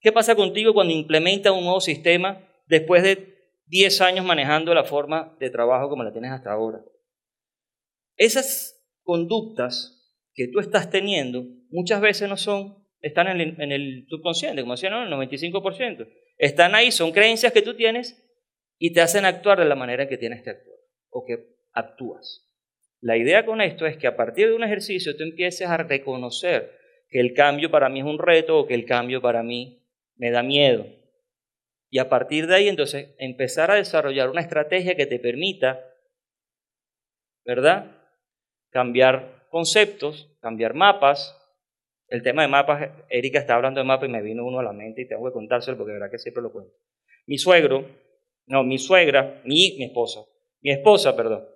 ¿Qué 0.00 0.12
pasa 0.12 0.36
contigo 0.36 0.72
cuando 0.72 0.94
implementas 0.94 1.52
un 1.52 1.64
nuevo 1.64 1.80
sistema 1.80 2.48
después 2.66 3.02
de 3.02 3.36
10 3.66 4.00
años 4.00 4.24
manejando 4.24 4.72
la 4.72 4.84
forma 4.84 5.36
de 5.40 5.50
trabajo 5.50 5.88
como 5.88 6.04
la 6.04 6.12
tienes 6.12 6.30
hasta 6.30 6.52
ahora? 6.52 6.80
Esas 8.16 8.80
conductas 9.02 10.14
que 10.32 10.46
tú 10.46 10.60
estás 10.60 10.90
teniendo 10.90 11.44
muchas 11.70 12.00
veces 12.00 12.28
no 12.28 12.36
son, 12.36 12.86
están 13.00 13.26
en 13.26 13.40
el, 13.40 13.60
en 13.60 13.72
el 13.72 14.06
subconsciente, 14.08 14.62
como 14.62 14.74
decían, 14.74 14.92
¿no? 14.92 15.02
el 15.02 15.28
95%. 15.28 16.08
Están 16.38 16.74
ahí, 16.74 16.92
son 16.92 17.10
creencias 17.10 17.52
que 17.52 17.62
tú 17.62 17.74
tienes 17.74 18.19
y 18.82 18.94
te 18.94 19.02
hacen 19.02 19.26
actuar 19.26 19.58
de 19.58 19.66
la 19.66 19.76
manera 19.76 20.08
que 20.08 20.16
tienes 20.16 20.42
que 20.42 20.50
actuar 20.50 20.78
o 21.10 21.24
que 21.24 21.54
actúas. 21.72 22.50
La 23.00 23.18
idea 23.18 23.44
con 23.44 23.60
esto 23.60 23.86
es 23.86 23.98
que 23.98 24.06
a 24.06 24.16
partir 24.16 24.48
de 24.48 24.54
un 24.54 24.64
ejercicio 24.64 25.16
tú 25.16 25.22
empieces 25.22 25.68
a 25.68 25.76
reconocer 25.76 26.78
que 27.10 27.20
el 27.20 27.34
cambio 27.34 27.70
para 27.70 27.90
mí 27.90 28.00
es 28.00 28.06
un 28.06 28.18
reto 28.18 28.58
o 28.58 28.66
que 28.66 28.74
el 28.74 28.86
cambio 28.86 29.20
para 29.20 29.42
mí 29.42 29.86
me 30.16 30.30
da 30.30 30.42
miedo. 30.42 30.86
Y 31.90 31.98
a 31.98 32.08
partir 32.08 32.46
de 32.46 32.54
ahí 32.54 32.68
entonces 32.68 33.14
empezar 33.18 33.70
a 33.70 33.74
desarrollar 33.74 34.30
una 34.30 34.40
estrategia 34.40 34.96
que 34.96 35.06
te 35.06 35.18
permita, 35.18 35.84
¿verdad? 37.44 37.98
Cambiar 38.70 39.46
conceptos, 39.50 40.34
cambiar 40.40 40.72
mapas. 40.72 41.36
El 42.08 42.22
tema 42.22 42.42
de 42.42 42.48
mapas, 42.48 42.90
Erika 43.10 43.40
está 43.40 43.56
hablando 43.56 43.80
de 43.80 43.84
mapas 43.84 44.08
y 44.08 44.12
me 44.12 44.22
vino 44.22 44.46
uno 44.46 44.60
a 44.60 44.62
la 44.62 44.72
mente 44.72 45.02
y 45.02 45.08
tengo 45.08 45.26
que 45.26 45.32
contárselo 45.32 45.76
porque 45.76 45.92
verdad 45.92 46.10
que 46.10 46.18
siempre 46.18 46.42
lo 46.42 46.50
cuento. 46.50 46.72
Mi 47.26 47.36
suegro 47.36 47.84
no, 48.50 48.64
mi 48.64 48.78
suegra, 48.78 49.40
mi, 49.44 49.76
mi 49.78 49.84
esposa, 49.84 50.20
mi 50.60 50.72
esposa, 50.72 51.16
perdón, 51.16 51.48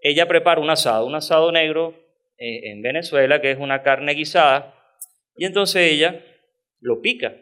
ella 0.00 0.26
prepara 0.26 0.60
un 0.60 0.68
asado, 0.68 1.06
un 1.06 1.14
asado 1.14 1.52
negro 1.52 1.94
eh, 2.36 2.72
en 2.72 2.82
Venezuela, 2.82 3.40
que 3.40 3.52
es 3.52 3.58
una 3.58 3.84
carne 3.84 4.14
guisada, 4.14 4.74
y 5.36 5.44
entonces 5.44 5.92
ella 5.92 6.24
lo 6.80 7.00
pica. 7.00 7.36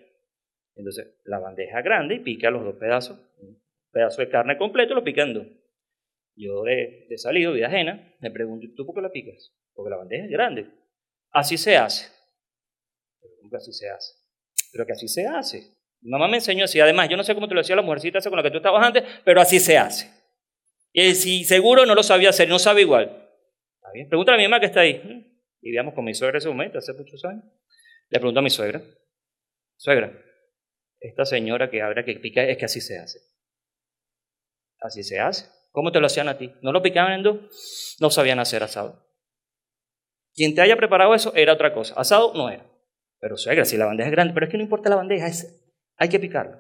Entonces, 0.77 1.19
la 1.25 1.39
bandeja 1.39 1.81
grande 1.81 2.17
y 2.17 2.19
pica 2.21 2.51
los 2.51 2.65
dos 2.65 2.77
pedazos, 2.77 3.19
un 3.39 3.63
pedazo 3.91 4.21
de 4.21 4.29
carne 4.29 4.59
completo, 4.59 4.95
lo 4.95 5.03
pica 5.03 5.23
en 5.23 5.35
dos. 5.35 5.47
Yo 6.37 6.63
de, 6.63 7.07
de 7.09 7.19
salido, 7.19 7.53
vida 7.53 7.69
ajena, 7.69 8.15
me 8.21 8.31
pregunto, 8.31 8.67
¿tú 8.77 8.85
por 8.85 8.95
qué 8.95 9.01
la 9.01 9.11
picas? 9.11 9.55
Porque 9.73 9.89
la 9.89 9.97
bandeja 9.97 10.25
es 10.25 10.31
grande. 10.31 10.67
Así 11.31 11.57
se 11.57 11.79
hace. 11.79 12.13
¿Cómo 13.39 13.51
que 13.51 13.57
así 13.57 13.73
se 13.73 13.89
hace? 13.89 14.13
Pero 14.71 14.85
que 14.85 14.93
así 14.93 15.09
se 15.09 15.27
hace. 15.27 15.82
Mi 16.03 16.11
mamá 16.11 16.29
me 16.29 16.37
enseñó 16.37 16.65
así. 16.65 16.81
Además, 16.81 17.09
yo 17.09 17.17
no 17.17 17.25
sé 17.25 17.35
cómo 17.35 17.49
te 17.49 17.55
lo 17.55 17.61
decía 17.61 17.77
la 17.77 17.83
mujercita 17.83 18.19
esa 18.19 18.29
con 18.29 18.37
la 18.37 18.43
que 18.43 18.51
tú 18.51 18.59
estabas 18.59 18.85
antes, 18.85 19.05
pero 19.25 19.41
así 19.41 19.61
se 19.61 19.79
hace. 19.79 20.11
Y 20.93 21.15
si 21.15 21.45
seguro 21.45 21.87
no 21.87 21.95
lo 21.95 22.03
sabía 22.03 22.31
hacer, 22.31 22.49
no 22.49 22.59
sabe 22.59 22.83
igual. 22.83 23.05
¿Está 23.77 23.91
bien? 23.95 24.09
Pregúntale 24.09 24.37
a 24.37 24.39
mi 24.39 24.45
mamá 24.45 24.61
que 24.61 24.67
está 24.67 24.81
ahí. 24.81 25.29
Vivíamos 25.61 25.95
con 25.95 26.05
mi 26.05 26.13
suegra 26.13 26.37
en 26.37 26.39
ese 26.39 26.49
momento, 26.49 26.79
hace 26.79 26.93
muchos 26.93 27.25
años. 27.25 27.45
Le 28.09 28.19
pregunto 28.19 28.41
a 28.41 28.43
mi 28.43 28.51
suegra. 28.51 28.83
Suegra, 29.77 30.13
esta 31.01 31.25
señora 31.25 31.71
que 31.71 31.81
habrá 31.81 32.05
que 32.05 32.15
picar 32.17 32.51
es 32.51 32.59
que 32.59 32.65
así 32.65 32.81
se 32.81 32.99
hace. 32.99 33.21
Así 34.81 35.05
se 35.05 35.21
hace. 35.21 35.47
¿Cómo 35.71 35.93
te 35.93 36.01
lo 36.01 36.07
hacían 36.07 36.29
a 36.29 36.37
ti? 36.37 36.53
¿No 36.63 36.73
lo 36.73 36.83
picaban 36.83 37.13
en 37.13 37.23
dos? 37.23 37.97
No 38.01 38.11
sabían 38.11 38.41
hacer 38.41 38.63
asado. 38.63 39.07
Quien 40.35 40.55
te 40.55 40.61
haya 40.61 40.77
preparado 40.77 41.15
eso 41.15 41.33
era 41.35 41.53
otra 41.53 41.73
cosa. 41.73 41.95
Asado 41.97 42.35
no 42.35 42.51
era. 42.51 42.67
Pero 43.21 43.37
suegra, 43.37 43.65
si 43.65 43.77
la 43.77 43.87
bandeja 43.87 44.09
es 44.09 44.13
grande, 44.13 44.35
pero 44.35 44.47
es 44.47 44.51
que 44.51 44.59
no 44.59 44.65
importa 44.65 44.91
la 44.91 44.97
bandeja, 44.97 45.29
es 45.29 45.62
hay 45.97 46.09
que 46.09 46.19
picarlo. 46.19 46.59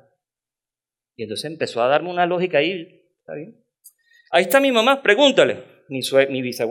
Y 1.16 1.24
entonces 1.24 1.50
empezó 1.50 1.82
a 1.82 1.88
darme 1.88 2.10
una 2.10 2.26
lógica 2.26 2.58
ahí, 2.58 3.04
¿está 3.20 3.34
bien? 3.34 3.62
Ahí 4.30 4.42
está 4.42 4.60
mi 4.60 4.72
mamá, 4.72 5.02
pregúntale. 5.02 5.72
Mi, 5.88 6.00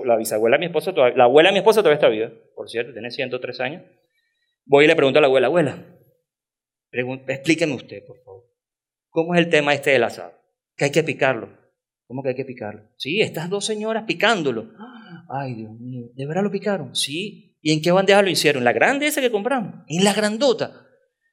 la 0.06 0.18
bisabuela 0.18 0.58
mi 0.58 0.66
esposa, 0.66 0.94
la 1.16 1.26
abuela 1.26 1.50
de 1.50 1.54
mi 1.54 1.60
esposa 1.60 1.82
todavía 1.82 1.96
está 1.96 2.10
viva, 2.10 2.32
por 2.56 2.70
cierto, 2.70 2.92
tiene 2.92 3.12
103 3.12 3.60
años. 3.60 3.84
Voy 4.66 4.86
y 4.86 4.88
le 4.88 4.96
pregunto 4.96 5.20
a 5.20 5.22
la 5.22 5.28
abuela, 5.28 5.48
abuela, 5.48 5.86
explíqueme 6.92 7.74
usted, 7.74 8.04
por 8.06 8.18
favor. 8.24 8.46
¿Cómo 9.10 9.36
es 9.36 9.42
el 9.42 9.50
tema 9.50 9.74
este 9.74 9.92
del 9.92 10.04
asado? 10.04 10.34
Que 10.76 10.86
hay 10.86 10.92
que 10.92 11.04
picarlo. 11.04 11.56
¿Cómo 12.08 12.24
que 12.24 12.30
hay 12.30 12.36
que 12.36 12.46
picarlo? 12.46 12.90
Sí, 12.98 13.22
estas 13.22 13.50
dos 13.50 13.66
señoras 13.66 14.06
picándolo. 14.06 14.72
Ay, 15.30 15.54
Dios 15.54 15.72
mío, 15.80 16.08
¿de 16.14 16.26
verdad 16.26 16.44
lo 16.44 16.52
picaron? 16.52 16.96
Sí. 16.96 17.58
¿Y 17.62 17.74
en 17.74 17.82
qué 17.82 17.92
bandeja 17.92 18.22
lo 18.22 18.30
hicieron? 18.30 18.64
¿La 18.64 18.74
grande 18.74 19.06
esa 19.08 19.22
que 19.22 19.32
compramos? 19.32 19.86
En 19.88 20.04
la 20.04 20.14
grandota. 20.14 20.88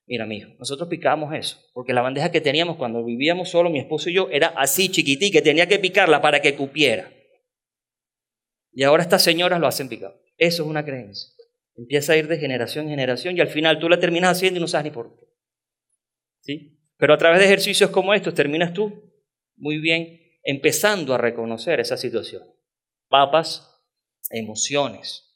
Mira, 0.09 0.25
mijo, 0.25 0.51
nosotros 0.59 0.88
picábamos 0.88 1.35
eso, 1.35 1.59
porque 1.75 1.92
la 1.92 2.01
bandeja 2.01 2.33
que 2.33 2.40
teníamos 2.40 2.79
cuando 2.79 3.05
vivíamos 3.05 3.51
solo, 3.51 3.68
mi 3.68 3.79
esposo 3.79 4.09
y 4.09 4.14
yo, 4.14 4.31
era 4.31 4.49
así 4.57 4.88
chiquitica, 4.88 5.38
que 5.38 5.42
tenía 5.42 5.68
que 5.68 5.79
picarla 5.79 6.23
para 6.23 6.40
que 6.40 6.57
cupiera. 6.57 7.12
Y 8.73 8.85
ahora 8.85 9.03
estas 9.03 9.23
señoras 9.23 9.61
lo 9.61 9.66
hacen 9.66 9.88
picar. 9.88 10.18
Eso 10.38 10.62
es 10.62 10.68
una 10.68 10.85
creencia. 10.85 11.31
Empieza 11.77 12.14
a 12.14 12.16
ir 12.16 12.27
de 12.27 12.38
generación 12.38 12.87
en 12.87 12.90
generación 12.92 13.37
y 13.37 13.40
al 13.40 13.49
final 13.49 13.79
tú 13.79 13.88
la 13.88 14.01
terminas 14.01 14.37
haciendo 14.37 14.59
y 14.59 14.62
no 14.62 14.68
sabes 14.68 14.85
ni 14.85 14.90
por 14.90 15.14
qué. 15.14 15.27
¿Sí? 16.40 16.79
Pero 16.97 17.12
a 17.12 17.18
través 17.18 17.40
de 17.40 17.44
ejercicios 17.44 17.90
como 17.90 18.14
estos 18.14 18.35
terminas 18.35 18.73
tú 18.73 19.12
muy 19.57 19.79
bien 19.79 20.21
empezando 20.42 21.14
a 21.14 21.18
reconocer 21.18 21.81
esa 21.81 21.99
situación. 21.99 22.42
Papas, 23.09 23.85
emociones, 24.31 25.28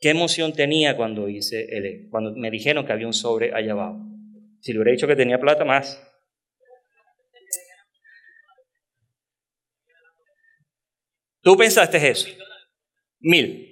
¿Qué 0.00 0.08
emoción 0.08 0.54
tenía 0.54 0.96
cuando, 0.96 1.28
hice 1.28 1.66
el, 1.76 2.08
cuando 2.10 2.32
me 2.34 2.50
dijeron 2.50 2.86
que 2.86 2.92
había 2.92 3.06
un 3.06 3.12
sobre 3.12 3.54
allá 3.54 3.72
abajo? 3.72 4.00
Si 4.60 4.72
le 4.72 4.78
hubiera 4.78 4.92
dicho 4.92 5.06
que 5.06 5.14
tenía 5.14 5.38
plata, 5.38 5.64
más. 5.64 6.02
¿Tú 11.42 11.56
pensaste 11.56 12.08
eso? 12.08 12.28
Mil. 13.20 13.66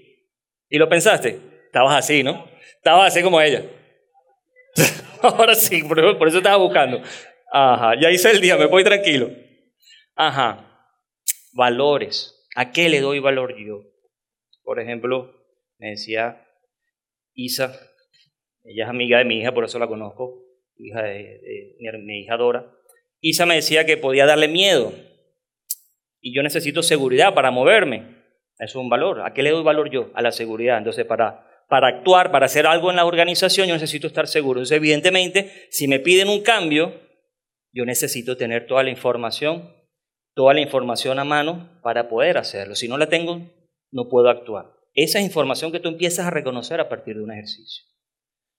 ¿Y 0.68 0.76
lo 0.76 0.88
pensaste? 0.88 1.40
Estabas 1.64 1.96
así, 1.96 2.22
¿no? 2.22 2.46
Estabas 2.76 3.12
así 3.12 3.22
como 3.22 3.40
ella. 3.40 3.64
Ahora 5.22 5.54
sí, 5.54 5.82
por 5.82 6.28
eso 6.28 6.38
estaba 6.38 6.56
buscando. 6.56 7.02
Ajá, 7.50 7.98
ya 7.98 8.10
hice 8.10 8.30
el 8.30 8.40
día, 8.40 8.56
me 8.56 8.66
voy 8.66 8.84
tranquilo. 8.84 9.30
Ajá. 10.14 10.92
Valores. 11.52 12.34
¿A 12.54 12.70
qué 12.70 12.90
le 12.90 13.00
doy 13.00 13.18
valor 13.18 13.54
yo? 13.56 13.84
Por 14.62 14.80
ejemplo, 14.80 15.37
me 15.78 15.90
decía 15.90 16.44
Isa, 17.34 17.78
ella 18.64 18.84
es 18.84 18.90
amiga 18.90 19.18
de 19.18 19.24
mi 19.24 19.38
hija, 19.38 19.52
por 19.52 19.64
eso 19.64 19.78
la 19.78 19.86
conozco, 19.86 20.42
hija 20.76 21.02
de, 21.02 21.74
mi, 22.02 22.20
hija 22.20 22.36
Dora. 22.36 22.70
Isa 23.20 23.46
me 23.46 23.54
decía 23.54 23.86
que 23.86 23.96
podía 23.96 24.26
darle 24.26 24.48
miedo 24.48 24.92
y 26.20 26.34
yo 26.34 26.42
necesito 26.42 26.82
seguridad 26.82 27.34
para 27.34 27.50
moverme. 27.50 28.18
Eso 28.58 28.78
es 28.78 28.82
un 28.82 28.88
valor. 28.88 29.22
¿A 29.22 29.32
qué 29.32 29.42
le 29.42 29.50
doy 29.50 29.62
valor 29.62 29.90
yo? 29.90 30.10
A 30.14 30.22
la 30.22 30.32
seguridad. 30.32 30.78
Entonces, 30.78 31.04
para, 31.04 31.46
para 31.68 31.88
actuar, 31.88 32.32
para 32.32 32.46
hacer 32.46 32.66
algo 32.66 32.90
en 32.90 32.96
la 32.96 33.06
organización, 33.06 33.68
yo 33.68 33.74
necesito 33.74 34.08
estar 34.08 34.26
seguro. 34.26 34.58
Entonces, 34.58 34.76
evidentemente, 34.76 35.68
si 35.70 35.86
me 35.86 36.00
piden 36.00 36.28
un 36.28 36.42
cambio, 36.42 37.00
yo 37.72 37.84
necesito 37.84 38.36
tener 38.36 38.66
toda 38.66 38.82
la 38.82 38.90
información, 38.90 39.72
toda 40.34 40.54
la 40.54 40.60
información 40.60 41.20
a 41.20 41.24
mano 41.24 41.80
para 41.82 42.08
poder 42.08 42.36
hacerlo. 42.36 42.74
Si 42.74 42.88
no 42.88 42.98
la 42.98 43.08
tengo, 43.08 43.40
no 43.92 44.08
puedo 44.08 44.28
actuar. 44.28 44.77
Esa 45.00 45.20
es 45.20 45.26
información 45.26 45.70
que 45.70 45.78
tú 45.78 45.88
empiezas 45.88 46.26
a 46.26 46.30
reconocer 46.30 46.80
a 46.80 46.88
partir 46.88 47.14
de 47.16 47.22
un 47.22 47.30
ejercicio. 47.30 47.84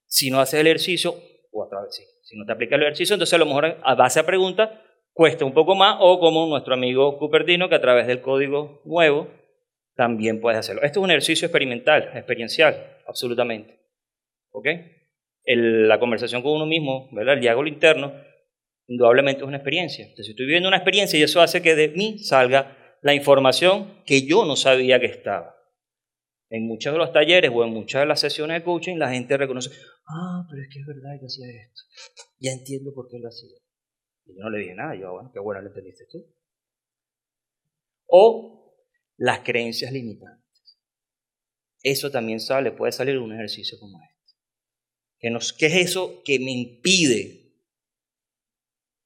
Si 0.05 0.31
no 0.31 0.39
haces 0.39 0.61
el 0.61 0.67
ejercicio, 0.67 1.13
o 1.51 1.65
a 1.65 1.67
través, 1.67 2.01
si 2.23 2.37
no 2.37 2.45
te 2.45 2.53
aplica 2.53 2.77
el 2.77 2.83
ejercicio, 2.83 3.13
entonces 3.13 3.33
a 3.33 3.39
lo 3.39 3.45
mejor 3.45 3.77
a 3.83 3.95
base 3.95 4.21
a 4.21 4.25
preguntas 4.25 4.69
cuesta 5.11 5.43
un 5.43 5.53
poco 5.53 5.75
más, 5.75 5.97
o 5.99 6.17
como 6.21 6.47
nuestro 6.47 6.73
amigo 6.73 7.17
Cupertino, 7.17 7.67
que 7.67 7.75
a 7.75 7.81
través 7.81 8.07
del 8.07 8.21
código 8.21 8.81
nuevo 8.85 9.27
también 9.95 10.39
puedes 10.39 10.57
hacerlo. 10.57 10.81
Esto 10.81 11.01
es 11.01 11.03
un 11.03 11.11
ejercicio 11.11 11.45
experimental, 11.45 12.09
experiencial, 12.15 12.99
absolutamente. 13.05 13.77
¿Ok? 14.51 14.67
la 15.45 15.99
conversación 15.99 16.41
con 16.41 16.53
uno 16.53 16.65
mismo, 16.67 17.09
¿verdad? 17.11 17.33
el 17.33 17.41
diálogo 17.41 17.67
interno, 17.67 18.13
indudablemente 18.87 19.41
es 19.41 19.47
una 19.47 19.57
experiencia. 19.57 20.05
Entonces, 20.05 20.29
estoy 20.29 20.45
viviendo 20.45 20.69
una 20.69 20.77
experiencia 20.77 21.19
y 21.19 21.23
eso 21.23 21.41
hace 21.41 21.61
que 21.61 21.75
de 21.75 21.89
mí 21.89 22.19
salga 22.19 22.77
la 23.01 23.13
información 23.13 24.03
que 24.05 24.25
yo 24.25 24.45
no 24.45 24.55
sabía 24.55 25.01
que 25.01 25.07
estaba. 25.07 25.58
En 26.49 26.65
muchos 26.67 26.93
de 26.93 26.97
los 26.97 27.13
talleres 27.13 27.51
o 27.53 27.63
en 27.63 27.71
muchas 27.71 28.01
de 28.01 28.07
las 28.07 28.19
sesiones 28.19 28.59
de 28.59 28.63
coaching 28.63 28.97
la 28.97 29.11
gente 29.11 29.37
reconoce, 29.37 29.69
ah, 30.07 30.45
pero 30.49 30.63
es 30.63 30.69
que 30.73 30.79
es 30.79 30.85
verdad 30.85 31.19
que 31.19 31.27
hacía 31.27 31.47
esto. 31.47 31.81
Ya 32.39 32.51
entiendo 32.51 32.91
por 32.93 33.07
qué 33.07 33.19
lo 33.19 33.27
hacía. 33.27 33.55
Y 34.25 34.35
yo 34.35 34.43
no 34.43 34.49
le 34.49 34.59
dije 34.59 34.73
nada, 34.73 34.95
yo, 34.95 35.09
ah, 35.09 35.11
bueno, 35.11 35.31
qué 35.31 35.39
bueno 35.39 35.61
lo 35.61 35.67
entendiste 35.67 36.05
tú. 36.11 36.25
O 38.07 38.75
las 39.17 39.41
creencias 39.41 39.91
limitantes. 39.91 40.79
Eso 41.83 42.09
también 42.09 42.39
sale, 42.39 42.71
puede 42.71 42.91
salir 42.91 43.15
de 43.15 43.21
un 43.21 43.33
ejercicio 43.33 43.77
como 43.79 43.99
este. 44.01 44.33
¿Qué, 45.19 45.29
nos, 45.29 45.53
¿Qué 45.53 45.67
es 45.67 45.75
eso 45.75 46.21
que 46.23 46.39
me 46.39 46.51
impide 46.51 47.53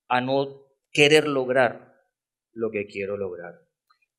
a 0.07 0.21
no 0.21 0.67
querer 0.91 1.27
lograr 1.27 1.93
lo 2.53 2.71
que 2.71 2.85
quiero 2.85 3.17
lograr? 3.17 3.53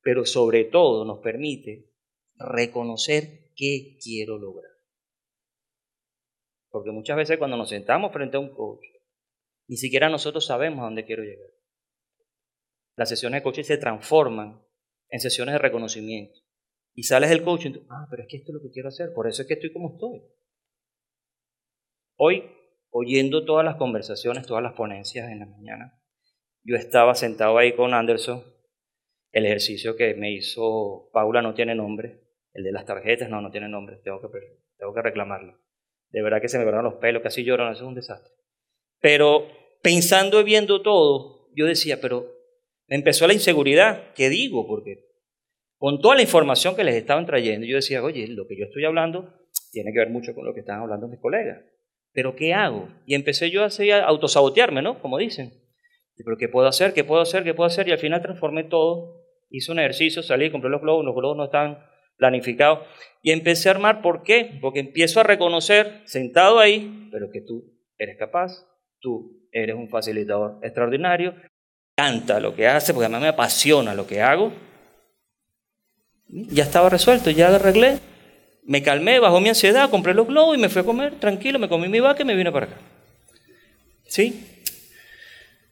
Pero 0.01 0.25
sobre 0.25 0.65
todo 0.65 1.05
nos 1.05 1.19
permite 1.19 1.94
reconocer 2.37 3.51
qué 3.55 3.97
quiero 4.01 4.37
lograr. 4.37 4.71
Porque 6.69 6.91
muchas 6.91 7.15
veces 7.17 7.37
cuando 7.37 7.57
nos 7.57 7.69
sentamos 7.69 8.11
frente 8.11 8.37
a 8.37 8.41
un 8.41 8.53
coach, 8.53 8.85
ni 9.67 9.77
siquiera 9.77 10.09
nosotros 10.09 10.45
sabemos 10.45 10.79
a 10.79 10.85
dónde 10.85 11.05
quiero 11.05 11.23
llegar. 11.23 11.49
Las 12.95 13.09
sesiones 13.09 13.39
de 13.39 13.43
coaching 13.43 13.63
se 13.63 13.77
transforman 13.77 14.61
en 15.09 15.19
sesiones 15.19 15.53
de 15.53 15.59
reconocimiento. 15.59 16.39
Y 16.93 17.03
sales 17.03 17.29
del 17.29 17.43
coaching, 17.43 17.73
ah, 17.89 18.07
pero 18.09 18.23
es 18.23 18.29
que 18.29 18.37
esto 18.37 18.51
es 18.51 18.55
lo 18.55 18.61
que 18.61 18.71
quiero 18.71 18.87
hacer, 18.87 19.13
por 19.13 19.27
eso 19.27 19.41
es 19.41 19.47
que 19.47 19.55
estoy 19.55 19.73
como 19.73 19.93
estoy. 19.93 20.23
Hoy, 22.17 22.43
oyendo 22.89 23.43
todas 23.43 23.65
las 23.65 23.75
conversaciones, 23.75 24.47
todas 24.47 24.63
las 24.63 24.73
ponencias 24.73 25.29
en 25.29 25.39
la 25.39 25.45
mañana, 25.45 26.01
yo 26.63 26.77
estaba 26.77 27.13
sentado 27.13 27.57
ahí 27.57 27.75
con 27.75 27.93
Anderson, 27.93 28.43
el 29.31 29.45
ejercicio 29.45 29.97
que 29.97 30.13
me 30.13 30.31
hizo 30.31 31.09
Paula 31.11 31.41
no 31.41 31.53
tiene 31.53 31.75
nombre, 31.75 32.24
el 32.55 32.63
de 32.63 32.71
las 32.71 32.85
tarjetas 32.85 33.29
no, 33.29 33.41
no 33.41 33.51
tiene 33.51 33.67
nombre, 33.67 33.97
tengo 34.03 34.19
que, 34.21 34.39
tengo 34.77 34.93
que 34.93 35.01
reclamarlo. 35.01 35.59
De 36.09 36.21
verdad 36.21 36.41
que 36.41 36.47
se 36.47 36.57
me 36.57 36.63
pararon 36.63 36.85
los 36.85 36.95
pelos, 36.95 37.21
casi 37.21 37.43
lloro, 37.43 37.69
eso 37.69 37.83
es 37.83 37.87
un 37.87 37.95
desastre. 37.95 38.31
Pero 39.01 39.45
pensando 39.81 40.39
y 40.39 40.45
viendo 40.45 40.81
todo, 40.81 41.49
yo 41.53 41.65
decía, 41.65 41.99
pero 42.01 42.25
empezó 42.87 43.27
la 43.27 43.33
inseguridad, 43.33 44.13
¿qué 44.15 44.29
digo? 44.29 44.65
Porque 44.67 45.03
con 45.77 45.99
toda 45.99 46.15
la 46.15 46.21
información 46.21 46.77
que 46.77 46.85
les 46.85 46.95
estaban 46.95 47.25
trayendo, 47.25 47.67
yo 47.67 47.75
decía, 47.75 48.01
oye, 48.01 48.25
lo 48.29 48.47
que 48.47 48.57
yo 48.57 48.65
estoy 48.65 48.85
hablando 48.85 49.33
tiene 49.71 49.91
que 49.91 49.99
ver 49.99 50.09
mucho 50.09 50.33
con 50.33 50.45
lo 50.45 50.53
que 50.53 50.61
están 50.61 50.79
hablando 50.79 51.09
mis 51.09 51.19
colegas. 51.19 51.61
Pero 52.13 52.37
¿qué 52.37 52.53
hago? 52.53 52.87
Y 53.05 53.15
empecé 53.15 53.51
yo 53.51 53.63
a 53.63 53.99
autosabotearme, 54.05 54.81
¿no? 54.81 55.01
Como 55.01 55.17
dicen. 55.17 55.51
¿Pero 56.15 56.37
qué 56.37 56.47
puedo 56.47 56.67
hacer? 56.67 56.93
¿Qué 56.93 57.03
puedo 57.03 57.21
hacer? 57.21 57.43
¿Qué 57.43 57.53
puedo 57.53 57.67
hacer? 57.67 57.89
Y 57.89 57.91
al 57.91 57.97
final 57.97 58.21
transformé 58.21 58.63
todo. 58.63 59.25
Hice 59.49 59.73
un 59.73 59.79
ejercicio, 59.79 60.23
salí, 60.23 60.49
compré 60.49 60.69
los 60.69 60.81
globos, 60.81 61.03
los 61.03 61.13
globos 61.13 61.35
no 61.35 61.43
están 61.43 61.77
planificados. 62.17 62.79
Y 63.21 63.31
empecé 63.31 63.69
a 63.69 63.71
armar, 63.71 64.01
¿por 64.01 64.23
qué? 64.23 64.57
Porque 64.61 64.79
empiezo 64.79 65.19
a 65.19 65.23
reconocer, 65.23 66.01
sentado 66.05 66.59
ahí, 66.59 67.09
pero 67.11 67.31
que 67.31 67.41
tú 67.41 67.73
eres 67.97 68.17
capaz, 68.17 68.65
tú 68.99 69.47
eres 69.51 69.75
un 69.75 69.89
facilitador 69.89 70.59
extraordinario, 70.61 71.33
canta 71.95 72.39
lo 72.39 72.55
que 72.55 72.67
hace, 72.67 72.93
porque 72.93 73.05
a 73.05 73.19
me 73.19 73.27
apasiona 73.27 73.95
lo 73.95 74.05
que 74.05 74.21
hago, 74.21 74.53
ya 76.27 76.63
estaba 76.63 76.89
resuelto, 76.89 77.29
ya 77.29 77.47
arreglé. 77.53 77.99
Me 78.63 78.81
calmé, 78.81 79.19
bajó 79.19 79.39
mi 79.39 79.49
ansiedad, 79.49 79.89
compré 79.89 80.13
los 80.13 80.27
globos 80.27 80.57
y 80.57 80.59
me 80.59 80.69
fui 80.69 80.81
a 80.81 80.85
comer 80.85 81.15
tranquilo, 81.15 81.59
me 81.59 81.69
comí 81.69 81.87
mi 81.87 81.99
vaca 81.99 82.23
y 82.23 82.25
me 82.25 82.35
vine 82.35 82.51
para 82.51 82.65
acá. 82.65 82.77
¿Sí? 84.07 84.61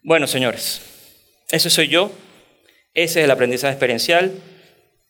Bueno, 0.03 0.27
señores, 0.27 0.81
ese 1.49 1.69
soy 1.69 1.87
yo. 1.87 2.11
Ese 2.93 3.19
es 3.19 3.25
el 3.25 3.31
aprendizaje 3.31 3.73
experiencial. 3.73 4.31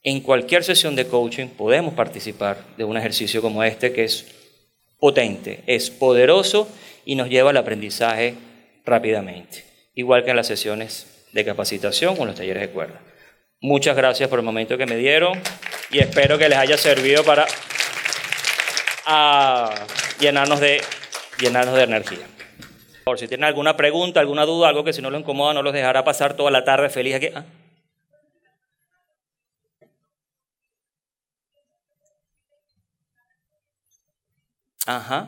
En 0.06 0.20
cualquier 0.20 0.66
sesión 0.66 0.98
de 0.98 1.08
coaching 1.08 1.48
podemos 1.48 1.94
participar 1.94 2.58
de 2.76 2.84
un 2.84 2.98
ejercicio 2.98 3.42
como 3.42 3.64
este 3.64 3.94
que 3.94 4.04
es 4.04 4.28
potente, 5.00 5.64
es 5.66 5.90
poderoso 5.90 6.68
y 7.06 7.16
nos 7.16 7.30
lleva 7.30 7.52
al 7.52 7.58
aprendizaje 7.58 8.36
rápidamente. 8.86 9.64
Igual 9.96 10.26
que 10.26 10.32
en 10.32 10.36
las 10.36 10.48
sesiones 10.48 11.26
de 11.32 11.46
capacitación 11.46 12.16
o 12.18 12.22
en 12.22 12.28
los 12.28 12.36
talleres 12.36 12.62
de 12.62 12.70
cuerda. 12.70 13.00
Muchas 13.62 13.96
gracias 13.96 14.28
por 14.28 14.40
el 14.40 14.46
momento 14.46 14.78
que 14.78 14.86
me 14.86 14.98
dieron 14.98 15.42
y 15.90 16.00
espero 16.00 16.38
que 16.38 16.50
les 16.50 16.58
haya 16.58 16.78
servido 16.78 17.24
para 17.24 17.46
llenarnos, 20.20 20.60
de, 20.60 20.82
llenarnos 21.40 21.76
de 21.76 21.84
energía. 21.84 22.28
Por 23.06 23.20
si 23.20 23.30
tienen 23.30 23.46
alguna 23.46 23.78
pregunta, 23.78 24.20
alguna 24.20 24.46
duda, 24.46 24.68
algo 24.68 24.84
que 24.84 24.92
si 24.92 25.02
no 25.02 25.10
lo 25.10 25.18
incomoda 25.18 25.54
no 25.54 25.64
los 25.64 25.74
dejará 25.74 26.04
pasar 26.04 26.36
toda 26.36 26.52
la 26.52 26.66
tarde 26.66 26.90
feliz 26.90 27.16
aquí. 27.16 27.30
Ah. 27.34 27.46
Ajá. 34.86 35.28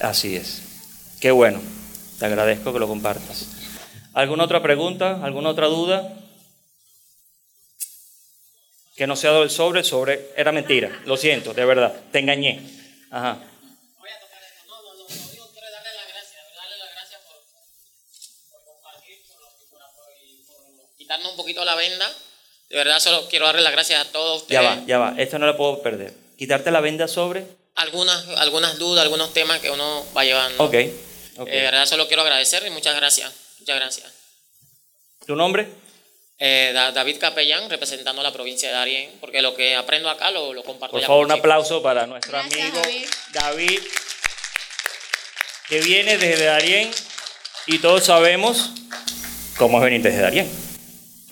Así 0.00 0.36
es. 0.36 0.62
Qué 1.20 1.30
bueno. 1.30 1.60
Te 2.18 2.26
agradezco 2.26 2.72
que 2.72 2.78
lo 2.78 2.88
compartas. 2.88 3.48
¿Alguna 4.12 4.44
otra 4.44 4.62
pregunta? 4.62 5.24
¿Alguna 5.24 5.50
otra 5.50 5.66
duda? 5.66 6.16
Que 8.96 9.06
no 9.06 9.16
se 9.16 9.28
ha 9.28 9.30
dado 9.30 9.44
el 9.44 9.50
sobre, 9.50 9.80
el 9.80 9.86
sobre 9.86 10.30
era 10.36 10.52
mentira. 10.52 10.90
Lo 11.06 11.16
siento, 11.16 11.54
de 11.54 11.64
verdad. 11.64 11.94
Te 12.12 12.18
engañé. 12.18 12.60
Ajá. 13.10 13.38
Quitarnos 21.10 21.32
un 21.32 21.36
poquito 21.36 21.64
la 21.64 21.74
venda. 21.74 22.08
De 22.68 22.76
verdad, 22.76 23.00
solo 23.00 23.26
quiero 23.28 23.44
darle 23.44 23.62
las 23.62 23.72
gracias 23.72 24.00
a 24.00 24.12
todos 24.12 24.42
ustedes. 24.42 24.62
Ya 24.62 24.68
va, 24.68 24.82
ya 24.86 24.98
va. 24.98 25.14
Esto 25.18 25.40
no 25.40 25.46
lo 25.46 25.56
puedo 25.56 25.82
perder. 25.82 26.14
Quitarte 26.38 26.70
la 26.70 26.80
venda 26.80 27.08
sobre 27.08 27.44
algunas, 27.74 28.28
algunas 28.38 28.78
dudas, 28.78 29.02
algunos 29.02 29.32
temas 29.32 29.58
que 29.58 29.70
uno 29.72 30.06
va 30.16 30.24
llevando. 30.24 30.62
Ok. 30.62 30.68
okay. 30.68 30.92
Eh, 31.36 31.62
verdad, 31.62 31.84
solo 31.86 32.06
quiero 32.06 32.22
agradecer 32.22 32.64
y 32.64 32.70
muchas 32.70 32.94
gracias. 32.94 33.32
Muchas 33.58 33.74
gracias. 33.74 34.06
¿Tu 35.26 35.34
nombre? 35.34 35.66
Eh, 36.38 36.70
David 36.72 37.18
Capellán, 37.18 37.68
representando 37.68 38.20
a 38.20 38.24
la 38.24 38.32
provincia 38.32 38.68
de 38.68 38.74
Darien, 38.76 39.10
porque 39.20 39.42
lo 39.42 39.56
que 39.56 39.74
aprendo 39.74 40.08
acá 40.08 40.30
lo, 40.30 40.54
lo 40.54 40.62
comparto. 40.62 40.96
Por 40.96 41.04
favor, 41.04 41.26
un 41.26 41.32
aplauso 41.32 41.82
para 41.82 42.06
nuestro 42.06 42.38
amigo 42.38 42.80
David. 43.32 43.80
que 45.68 45.80
viene 45.80 46.18
desde 46.18 46.44
Darien 46.44 46.88
y 47.66 47.78
todos 47.80 48.04
sabemos 48.04 48.70
cómo 49.58 49.78
es 49.78 49.84
venir 49.84 50.02
desde 50.02 50.20
Darien. 50.20 50.59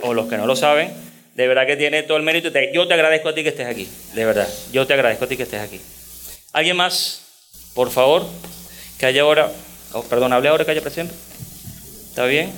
O 0.01 0.15
los 0.15 0.29
que 0.29 0.37
no 0.37 0.47
lo 0.47 0.57
saben, 0.57 0.93
de 1.35 1.49
verdad 1.49 1.67
que 1.67 1.77
tiene 1.77 2.03
todo 2.03 2.17
el 2.17 2.23
mérito. 2.23 2.51
Yo 2.73 2.89
te 2.89 2.95
agradezco 2.95 3.29
a 3.29 3.35
ti 3.35 3.43
que 3.43 3.51
estés 3.51 3.67
aquí, 3.67 3.89
de 4.15 4.25
verdad. 4.25 4.49
Yo 4.73 4.87
te 4.87 4.95
agradezco 4.95 5.25
a 5.25 5.29
ti 5.29 5.37
que 5.37 5.45
estés 5.45 5.61
aquí. 5.61 5.81
¿Alguien 6.53 6.77
más? 6.77 7.23
Por 7.75 7.91
favor, 7.91 8.27
que 8.99 9.07
haya 9.07 9.23
ahora, 9.23 9.53
oh, 9.93 10.03
perdón, 10.03 10.33
hable 10.33 10.49
ahora 10.49 10.65
que 10.65 10.73
haya 10.73 10.81
presente. 10.81 11.15
¿Está 12.09 12.27
bien? 12.27 12.51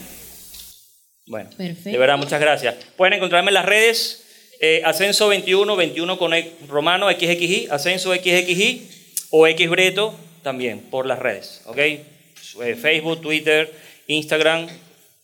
Bueno, 1.27 1.51
de 1.59 1.99
verdad, 1.99 2.17
muchas 2.17 2.41
gracias. 2.41 2.75
Pueden 2.97 3.15
encontrarme 3.15 3.51
en 3.51 3.55
las 3.55 3.67
redes, 3.67 4.25
eh, 4.61 4.83
Ascenso 4.85 5.29
21, 5.29 5.77
21 5.77 6.19
con 6.19 6.35
e, 6.35 6.53
romano, 6.67 7.11
XXI, 7.11 7.69
Ascenso 7.71 8.13
XXI 8.15 8.91
o 9.31 9.47
XBreto 9.47 10.15
también 10.43 10.81
por 10.81 11.07
las 11.07 11.19
redes, 11.19 11.63
¿ok? 11.67 11.79
Eh, 11.79 12.05
Facebook, 12.81 13.21
Twitter, 13.21 13.73
Instagram, 14.07 14.67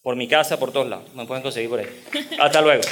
por 0.06 0.14
mi 0.14 0.28
casa, 0.28 0.56
por 0.56 0.70
todos 0.70 0.88
lados. 0.88 1.12
Me 1.16 1.26
pueden 1.26 1.42
conseguir 1.42 1.68
por 1.68 1.80
ahí. 1.80 1.88
Hasta 2.38 2.60
luego. 2.60 2.82